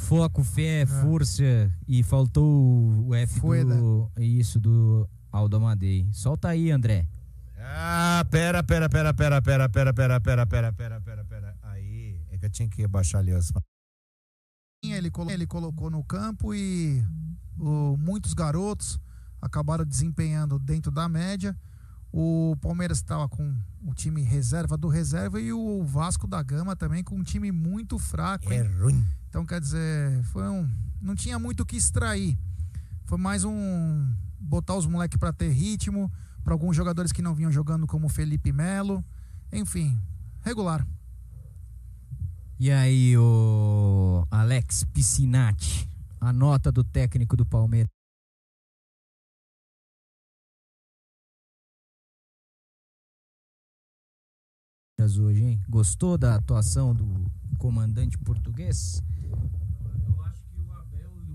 [0.06, 0.86] Foco, fé, é.
[0.86, 1.42] força
[1.88, 6.08] e faltou o F do, isso do Aldo Amadei.
[6.12, 7.08] Solta aí, André.
[7.58, 11.56] Ah, Ah, pera, pera, pera, pera, pera, pera, pera, pera, pera, pera, pera, pera.
[11.62, 13.52] Aí, é que eu tinha que abaixar ali as.
[14.84, 17.02] Ele, colo- ele colocou no campo e
[17.58, 19.00] o- muitos garotos
[19.42, 21.56] acabaram desempenhando dentro da média.
[22.12, 23.54] O Palmeiras estava com
[23.84, 27.98] o time reserva do reserva e o Vasco da Gama também com um time muito
[27.98, 28.52] fraco.
[28.52, 28.70] É hein?
[28.78, 29.06] ruim.
[29.28, 30.68] Então, quer dizer, foi um,
[31.00, 32.38] não tinha muito o que extrair.
[33.04, 36.10] Foi mais um botar os moleques para ter ritmo,
[36.42, 39.04] para alguns jogadores que não vinham jogando, como o Felipe Melo.
[39.52, 40.00] Enfim,
[40.40, 40.86] regular.
[42.58, 45.90] E aí, o Alex Piscinati,
[46.20, 47.95] a nota do técnico do Palmeiras.
[55.00, 55.60] Hoje, hein?
[55.68, 59.02] Gostou da atuação do comandante português?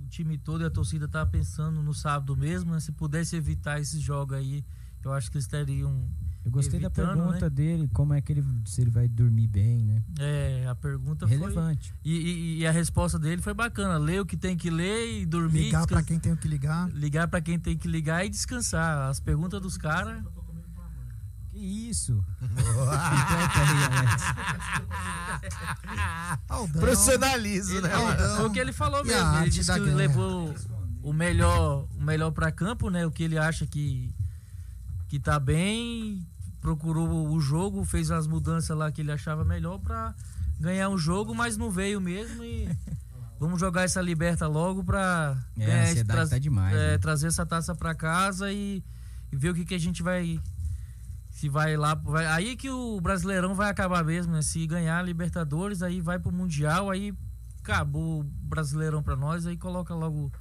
[0.03, 2.79] O time todo e a torcida tá pensando no sábado mesmo, né?
[2.79, 4.65] Se pudesse evitar esses jogos aí,
[5.05, 6.09] eu acho que eles teriam.
[6.43, 7.49] Eu gostei evitando, da pergunta né?
[7.51, 10.03] dele, como é que ele se ele vai dormir bem, né?
[10.19, 11.91] É, a pergunta Relevante.
[11.91, 12.11] foi.
[12.11, 13.97] E, e- e a resposta dele foi bacana.
[13.99, 15.65] Ler o que tem que ler e dormir.
[15.65, 16.89] Ligar para quem tem o que ligar.
[16.91, 19.07] Ligar pra quem tem que ligar e descansar.
[19.07, 20.23] As perguntas dos caras.
[21.61, 22.23] Isso?
[26.49, 26.81] Aldão.
[27.71, 27.93] Ele- né?
[27.93, 29.37] é, o que ele falou mesmo.
[29.37, 29.95] Ele disse que guerra.
[29.95, 30.53] levou
[31.03, 33.05] o melhor, o melhor para campo, né?
[33.05, 34.13] O que ele acha que
[35.07, 36.25] que tá bem,
[36.61, 40.15] procurou o jogo, fez as mudanças lá que ele achava melhor pra
[40.57, 42.69] ganhar o jogo, mas não veio mesmo e
[43.37, 46.91] vamos jogar essa liberta logo pra É, a ganhar esse- ansiedade traz- tá demais, é,
[46.93, 46.97] né?
[46.97, 48.81] trazer essa taça pra casa e,
[49.33, 50.39] e ver o que que a gente vai
[51.41, 54.43] se vai lá, vai- aí que o Brasileirão vai acabar mesmo, né?
[54.43, 57.13] Se ganhar a Libertadores, aí vai pro Mundial, aí
[57.59, 60.31] acabou o Brasileirão pra nós, aí coloca logo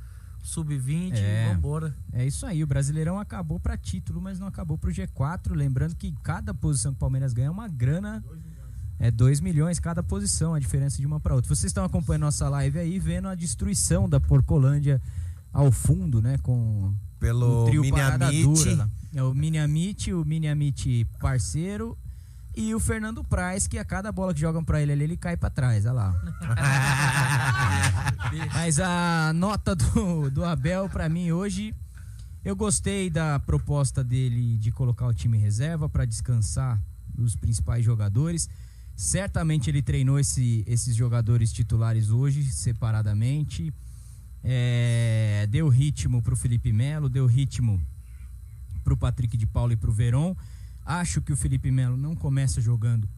[0.43, 1.47] sub-20 É.
[1.51, 1.95] e vambora.
[2.13, 5.55] É isso aí, o Brasileirão acabou para título, mas não acabou pro G4.
[5.55, 8.23] Lembrando que cada posição que o Palmeiras ganha é uma grana.
[8.99, 11.49] É 2 milhões cada posição, a diferença de uma para outra.
[11.49, 15.01] Vocês estão acompanhando nossa live aí, vendo a destruição da Porcolândia
[15.51, 16.37] ao fundo, né?
[16.43, 17.91] Com Pelo o Mini
[18.25, 18.45] Amit.
[19.15, 21.97] É o Mini Amit, o Mini Amit parceiro
[22.57, 25.37] e o Fernando Praz, que a cada bola que jogam pra ele ali, ele cai
[25.37, 26.21] pra trás, olha lá.
[28.55, 31.75] Mas a nota do, do Abel pra mim hoje,
[32.45, 36.81] eu gostei da proposta dele de colocar o time em reserva pra descansar
[37.19, 38.49] os principais jogadores.
[38.97, 43.73] Certamente ele treinou esse- esses jogadores titulares hoje separadamente.
[44.43, 47.81] É, deu ritmo pro Felipe Melo, deu ritmo
[48.83, 50.35] pro Patrick de Paula e pro Verón.
[50.85, 53.09] Acho que o Felipe Melo não começa jogando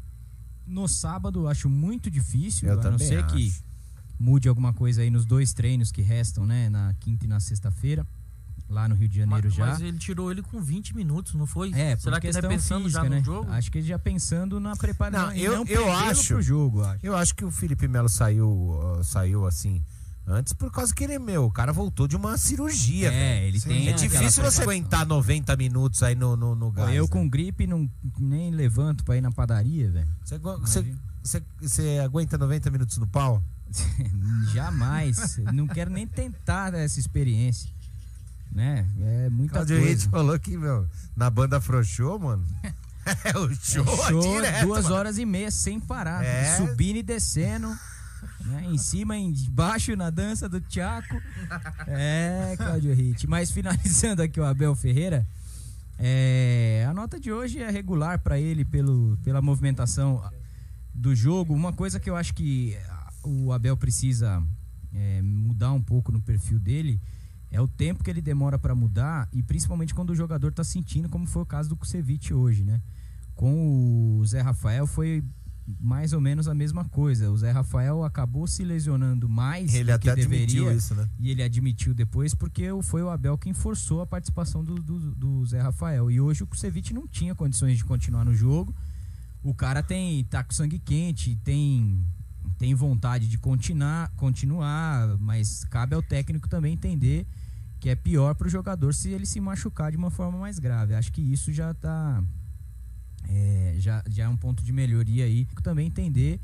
[0.66, 3.64] no sábado, acho muito difícil, Eu a não ser que acho.
[4.18, 8.07] mude alguma coisa aí nos dois treinos que restam, né, na quinta e na sexta-feira,
[8.68, 9.66] lá no Rio de Janeiro Mas, já.
[9.66, 11.73] mas ele tirou ele com 20 minutos, não foi?
[11.73, 13.25] É, Será que ele é pensando já física, no né?
[13.25, 13.51] jogo?
[13.51, 15.29] Acho que ele já pensando na preparação.
[15.29, 16.35] Não, eu, não eu acho.
[16.35, 17.05] pro jogo, acho.
[17.05, 19.83] Eu acho que o Felipe Melo saiu, uh, saiu assim
[20.27, 23.09] antes por causa que ele, meu, o cara voltou de uma cirurgia.
[23.12, 23.47] É, velho.
[23.49, 26.95] ele tem É difícil você aguentar 90 minutos aí no, no, no gás.
[26.95, 27.09] eu né?
[27.11, 30.09] com gripe não nem levanto pra ir na padaria, velho.
[30.25, 33.43] Você, agu- você, você, você aguenta 90 minutos no pau?
[34.53, 35.39] Jamais.
[35.53, 37.70] não quero nem tentar essa experiência.
[38.51, 38.87] Né?
[39.01, 39.89] É muita Claudio coisa.
[39.89, 42.45] Reis falou que, meu, na banda Frouxou, mano.
[43.25, 44.95] É o show, É show direto, duas mano.
[44.95, 46.25] horas e meia sem parar.
[46.25, 46.57] É.
[46.57, 47.77] Subindo e descendo.
[48.53, 48.66] Né?
[48.70, 51.16] Em cima, embaixo, na dança do Tchaco.
[51.86, 53.26] É, Claudio Hit.
[53.26, 55.26] Mas finalizando aqui o Abel Ferreira.
[55.98, 60.22] é, a nota de hoje é regular para ele pelo, pela movimentação
[60.94, 61.55] do jogo.
[61.55, 62.76] Uma coisa que eu acho que
[63.24, 64.42] o Abel precisa
[64.92, 67.00] é, mudar um pouco no perfil dele
[67.50, 71.09] é o tempo que ele demora para mudar e principalmente quando o jogador tá sentindo,
[71.09, 72.80] como foi o caso do Kusevich hoje, né?
[73.34, 75.22] Com o Zé Rafael foi
[75.80, 77.30] mais ou menos a mesma coisa.
[77.30, 81.08] O Zé Rafael acabou se lesionando mais Ele do que até admitiu deveria isso, né?
[81.18, 85.46] e ele admitiu depois porque foi o Abel quem forçou a participação do, do, do
[85.46, 86.10] Zé Rafael.
[86.10, 88.74] E hoje o Kusevich não tinha condições de continuar no jogo.
[89.42, 92.04] O cara tem tá com sangue quente, tem
[92.58, 97.26] tem vontade de continuar, continuar, mas cabe ao técnico também entender
[97.80, 100.94] que é pior para o jogador se ele se machucar de uma forma mais grave.
[100.94, 102.22] Acho que isso já tá
[103.29, 105.47] é, já, já é um ponto de melhoria aí.
[105.62, 106.41] Também entender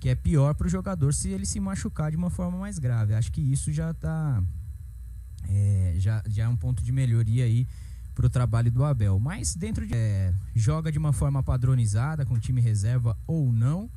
[0.00, 3.14] que é pior para o jogador se ele se machucar de uma forma mais grave.
[3.14, 4.42] Acho que isso já tá
[5.48, 7.66] é, já, já é um ponto de melhoria aí
[8.14, 9.18] para o trabalho do Abel.
[9.18, 13.90] Mas dentro de é, joga de uma forma padronizada com time reserva ou não.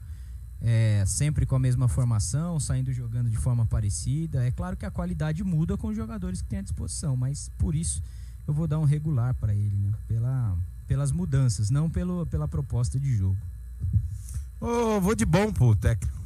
[0.64, 4.46] É, sempre com a mesma formação, saindo jogando de forma parecida.
[4.46, 7.74] É claro que a qualidade muda com os jogadores que tem à disposição, mas por
[7.74, 8.04] isso
[8.48, 9.92] eu vou dar um regular para ele, né?
[10.08, 10.56] Pela,
[10.92, 13.38] pelas mudanças, não pelo, pela proposta de jogo.
[14.60, 16.20] Ô, vou de bom pro técnico.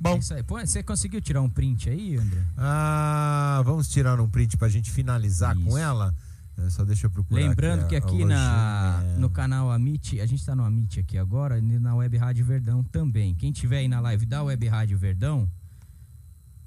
[0.00, 0.14] Bom.
[0.14, 0.34] É isso.
[0.44, 2.42] Pô, você conseguiu tirar um print aí, André?
[2.56, 6.14] Ah, vamos tirar um print pra gente finalizar com ela?
[6.56, 7.42] É, só deixa eu procurar.
[7.42, 9.18] Lembrando aqui que aqui na, lojinha.
[9.18, 12.82] no canal Amit, a gente tá no Amit aqui agora, e na Web Rádio Verdão
[12.84, 13.34] também.
[13.34, 15.46] Quem tiver aí na live da Web Rádio Verdão,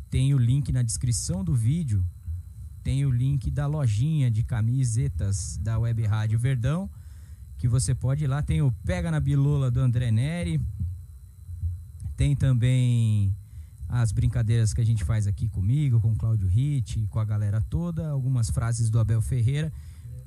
[0.07, 2.05] tem o link na descrição do vídeo,
[2.83, 6.89] tem o link da lojinha de camisetas da Web Rádio Verdão,
[7.57, 8.41] que você pode ir lá.
[8.41, 10.61] Tem o Pega na Bilola do André Neri,
[12.15, 13.33] tem também
[13.87, 17.61] as brincadeiras que a gente faz aqui comigo, com o Cláudio Ritt, com a galera
[17.61, 19.71] toda, algumas frases do Abel Ferreira.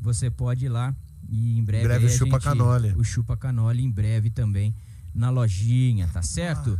[0.01, 0.95] Você pode ir lá
[1.29, 2.93] e em breve, Em breve o a Chupa gente- Canole.
[2.97, 4.75] O Chupa Canole em breve também
[5.15, 6.79] na lojinha, tá certo?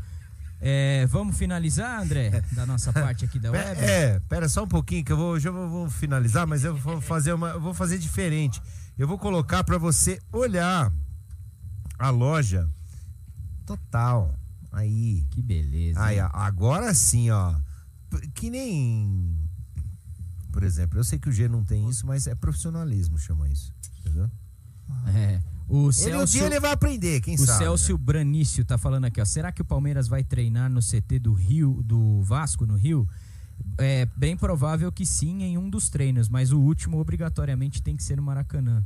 [0.65, 3.81] É, vamos finalizar, André, da nossa parte aqui da web?
[3.81, 7.01] É, pera só um pouquinho que eu vou, já vou, vou finalizar, mas eu vou
[7.01, 8.63] fazer uma, vou fazer diferente.
[8.97, 10.93] Eu vou colocar pra você olhar
[11.99, 12.71] a loja
[13.67, 14.39] total.
[14.71, 15.27] Aí.
[15.33, 16.01] Que beleza.
[16.01, 17.55] Aí, ó, agora sim, ó.
[18.35, 19.37] Que nem
[20.53, 23.73] por exemplo, eu sei que o G não tem isso, mas é profissionalismo, chama isso.
[23.99, 24.31] Entendeu?
[25.07, 25.43] É.
[25.75, 27.65] O Ele, Celso, um dia ele vai aprender, quem o sabe.
[27.65, 29.25] Celso Branício tá falando aqui, ó.
[29.25, 33.09] Será que o Palmeiras vai treinar no CT do Rio, do Vasco, no Rio?
[33.79, 38.03] É bem provável que sim, em um dos treinos, mas o último obrigatoriamente tem que
[38.05, 38.85] ser no Maracanã.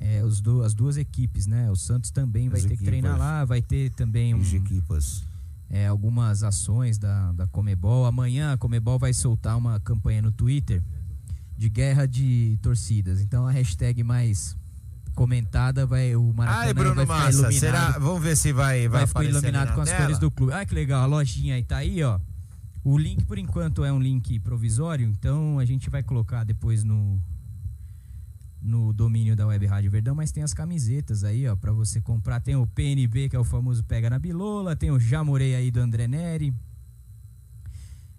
[0.00, 1.70] É, os do- as duas equipes, né?
[1.70, 3.26] O Santos também vai As ter que treinar equipas.
[3.26, 5.22] lá, vai ter também um, As equipas.
[5.70, 8.04] é, algumas ações da, da Comebol.
[8.04, 10.82] Amanhã a Comebol vai soltar uma campanha no Twitter
[11.56, 13.20] de guerra de torcidas.
[13.22, 14.56] Então a hashtag mais
[15.16, 17.58] comentada vai o Maracanã Ai, Bruno vai Massa, iluminado.
[17.58, 17.90] será?
[17.98, 20.02] Vamos ver se vai vai, vai ficar iluminado na com as tela?
[20.02, 20.52] cores do clube.
[20.52, 22.20] Ah, que legal, a lojinha aí tá aí, ó.
[22.84, 27.20] O link por enquanto é um link provisório, então a gente vai colocar depois no
[28.62, 32.40] no domínio da Web Rádio Verdão, mas tem as camisetas aí, ó, para você comprar.
[32.40, 35.70] Tem o PNB, que é o famoso Pega na Bilola, tem o Já Morei aí
[35.70, 36.52] do André Neri.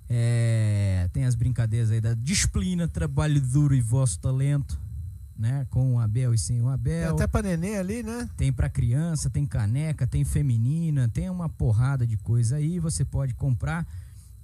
[0.09, 4.79] É, tem as brincadeiras aí da disciplina, trabalho duro e vosso talento,
[5.37, 5.65] né?
[5.69, 7.13] Com o Abel e sem o Tem Abel.
[7.13, 8.29] até pra neném ali, né?
[8.35, 12.79] Tem pra criança, tem caneca, tem feminina, tem uma porrada de coisa aí.
[12.79, 13.87] Você pode comprar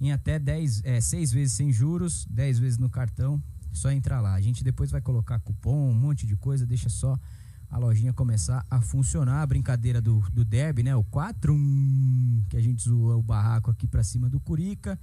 [0.00, 3.42] em até 10, é, 6 vezes sem juros, 10 vezes no cartão.
[3.72, 4.34] Só entrar lá.
[4.34, 7.18] A gente depois vai colocar cupom, um monte de coisa, deixa só
[7.68, 9.42] a lojinha começar a funcionar.
[9.42, 10.94] A brincadeira do, do derby, né?
[10.94, 11.56] O 4
[12.48, 14.98] que a gente zoou o barraco aqui pra cima do Curica.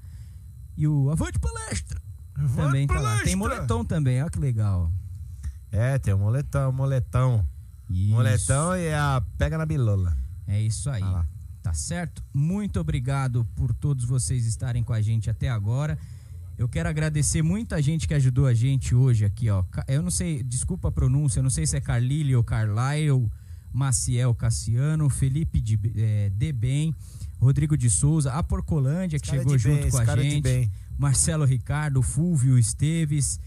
[0.78, 2.02] E o Avante Palestra
[2.56, 3.18] também tá lá.
[3.24, 3.38] Tem Palestra!
[3.38, 4.92] moletom também, olha que legal.
[5.72, 7.47] É, tem o moletão, moletão.
[7.89, 10.15] Moletão e a pega na bilola.
[10.47, 11.03] É isso aí.
[11.61, 12.24] Tá certo?
[12.34, 15.97] Muito obrigado por todos vocês estarem com a gente até agora.
[16.57, 19.63] Eu quero agradecer muita gente que ajudou a gente hoje aqui, ó.
[19.88, 23.30] Eu não sei, desculpa a pronúncia, eu não sei se é Carlile ou Carlyle,
[23.74, 26.93] Maciel Cassiano, Felipe de, eh, de Bem,
[27.39, 30.72] Rodrigo de Souza, a Porcolândia que é chegou de bem, junto com a é gente.
[30.97, 33.39] Marcelo Ricardo, Fúvio Esteves,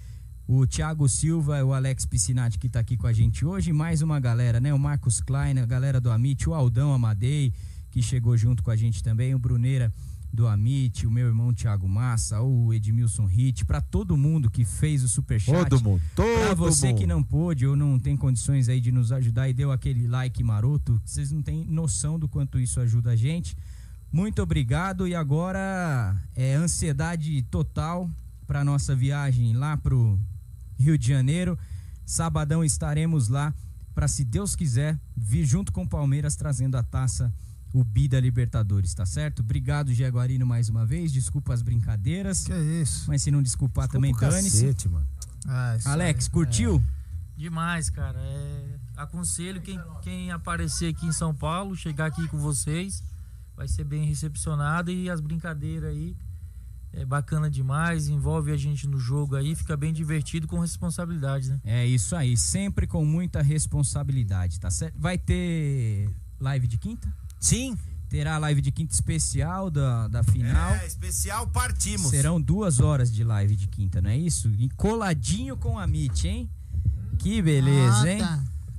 [0.47, 4.21] o Thiago Silva, o Alex Piscinati que tá aqui com a gente hoje, mais uma
[4.21, 4.75] galera, né?
[4.75, 7.53] O Marcos Klein, a galera do Amit, o Aldão Amadei,
[7.91, 9.93] que chegou junto com a gente também, o Bruneira
[10.31, 15.03] do Amit, o meu irmão Thiago Massa, o Edmilson Hit, pra todo mundo que fez
[15.05, 15.71] o superchat.
[15.71, 16.99] Todo mundo, Pra todo você mundo.
[16.99, 20.43] que não pôde ou não tem condições aí de nos ajudar e deu aquele like
[20.43, 23.57] maroto, vocês não têm noção do quanto isso ajuda a gente.
[24.13, 28.11] Muito obrigado e agora é ansiedade total
[28.47, 30.19] para nossa viagem lá pro
[30.85, 31.59] Rio de Janeiro.
[32.07, 33.53] Sabadão estaremos lá
[33.95, 37.33] para, se Deus quiser, vir junto com o Palmeiras trazendo a taça
[37.75, 39.41] o Bi da Libertadores, tá certo?
[39.41, 41.13] Obrigado, Jaguarino, mais uma vez.
[41.13, 42.45] Desculpa as brincadeiras.
[42.45, 43.07] Que isso.
[43.09, 44.51] Mas se não desculpar também, o dane-se.
[44.51, 45.07] cacete, mano.
[45.45, 46.31] Ah, Alex, aí.
[46.31, 46.81] curtiu?
[47.37, 48.21] Demais, cara.
[48.21, 53.03] É, aconselho quem, quem aparecer aqui em São Paulo, chegar aqui com vocês,
[53.57, 56.17] vai ser bem recepcionado e as brincadeiras aí
[56.97, 61.61] é bacana demais, envolve a gente no jogo aí, fica bem divertido com responsabilidade, né?
[61.65, 64.95] É isso aí, sempre com muita responsabilidade, tá certo?
[64.99, 66.09] Vai ter
[66.41, 67.13] live de quinta?
[67.41, 67.77] Sim.
[68.09, 70.75] Terá live de quinta especial da, da final.
[70.75, 72.11] É, especial partimos.
[72.11, 74.49] Serão duas horas de live de quinta, não é isso?
[74.57, 76.49] E coladinho com a Mit, hein?
[77.19, 78.21] Que beleza, Ah, hein?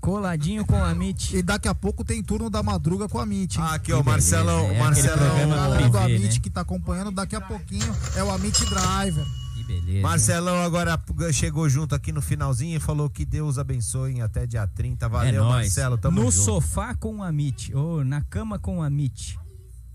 [0.06, 1.36] Coladinho com a Mit.
[1.36, 3.60] E daqui a pouco tem turno da madruga com a Amit.
[3.60, 5.52] Ah, aqui, ó, Marcelão, É Marcelão.
[5.52, 6.40] A galera do Amit né?
[6.44, 9.26] que tá acompanhando, daqui a pouquinho é o Amit Driver.
[9.56, 10.02] Que beleza.
[10.04, 11.02] Marcelão agora
[11.34, 15.10] chegou junto aqui no finalzinho e falou que Deus abençoe até dia 30.
[15.10, 15.50] Valeu, é.
[15.50, 15.98] Marcelo.
[15.98, 16.44] Tamo no junto.
[16.44, 19.40] sofá com a Mit, ou na cama com a Mit.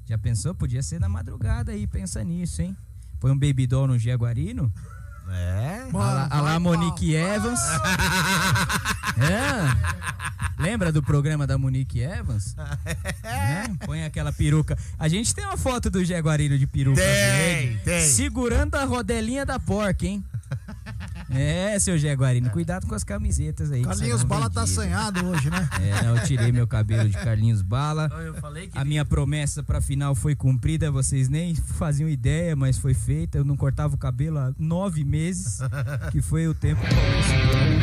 [0.07, 0.53] Já pensou?
[0.57, 2.77] Podia ser na madrugada aí, pensa nisso, hein?
[3.21, 4.73] Põe um baby doll no Jaguarino.
[5.33, 5.89] É.
[5.93, 7.61] A lá, a lá Monique Evans.
[9.19, 10.01] é.
[10.61, 12.55] Lembra do programa da Monique Evans?
[13.23, 13.77] Né?
[13.87, 14.77] Põe aquela peruca.
[14.99, 18.01] A gente tem uma foto do Jaguarino de peruca Tem, tem.
[18.01, 20.25] segurando a rodelinha da porca, hein?
[21.31, 23.83] É, seu Jaguarino, cuidado com as camisetas aí.
[23.83, 25.69] Carlinhos Bala tá assanhado hoje, né?
[25.81, 28.11] É, não, eu tirei meu cabelo de Carlinhos Bala.
[28.25, 32.77] Eu falei que A minha promessa pra final foi cumprida, vocês nem faziam ideia, mas
[32.77, 33.39] foi feita.
[33.39, 35.61] Eu não cortava o cabelo há nove meses,
[36.11, 37.80] que foi o tempo que eu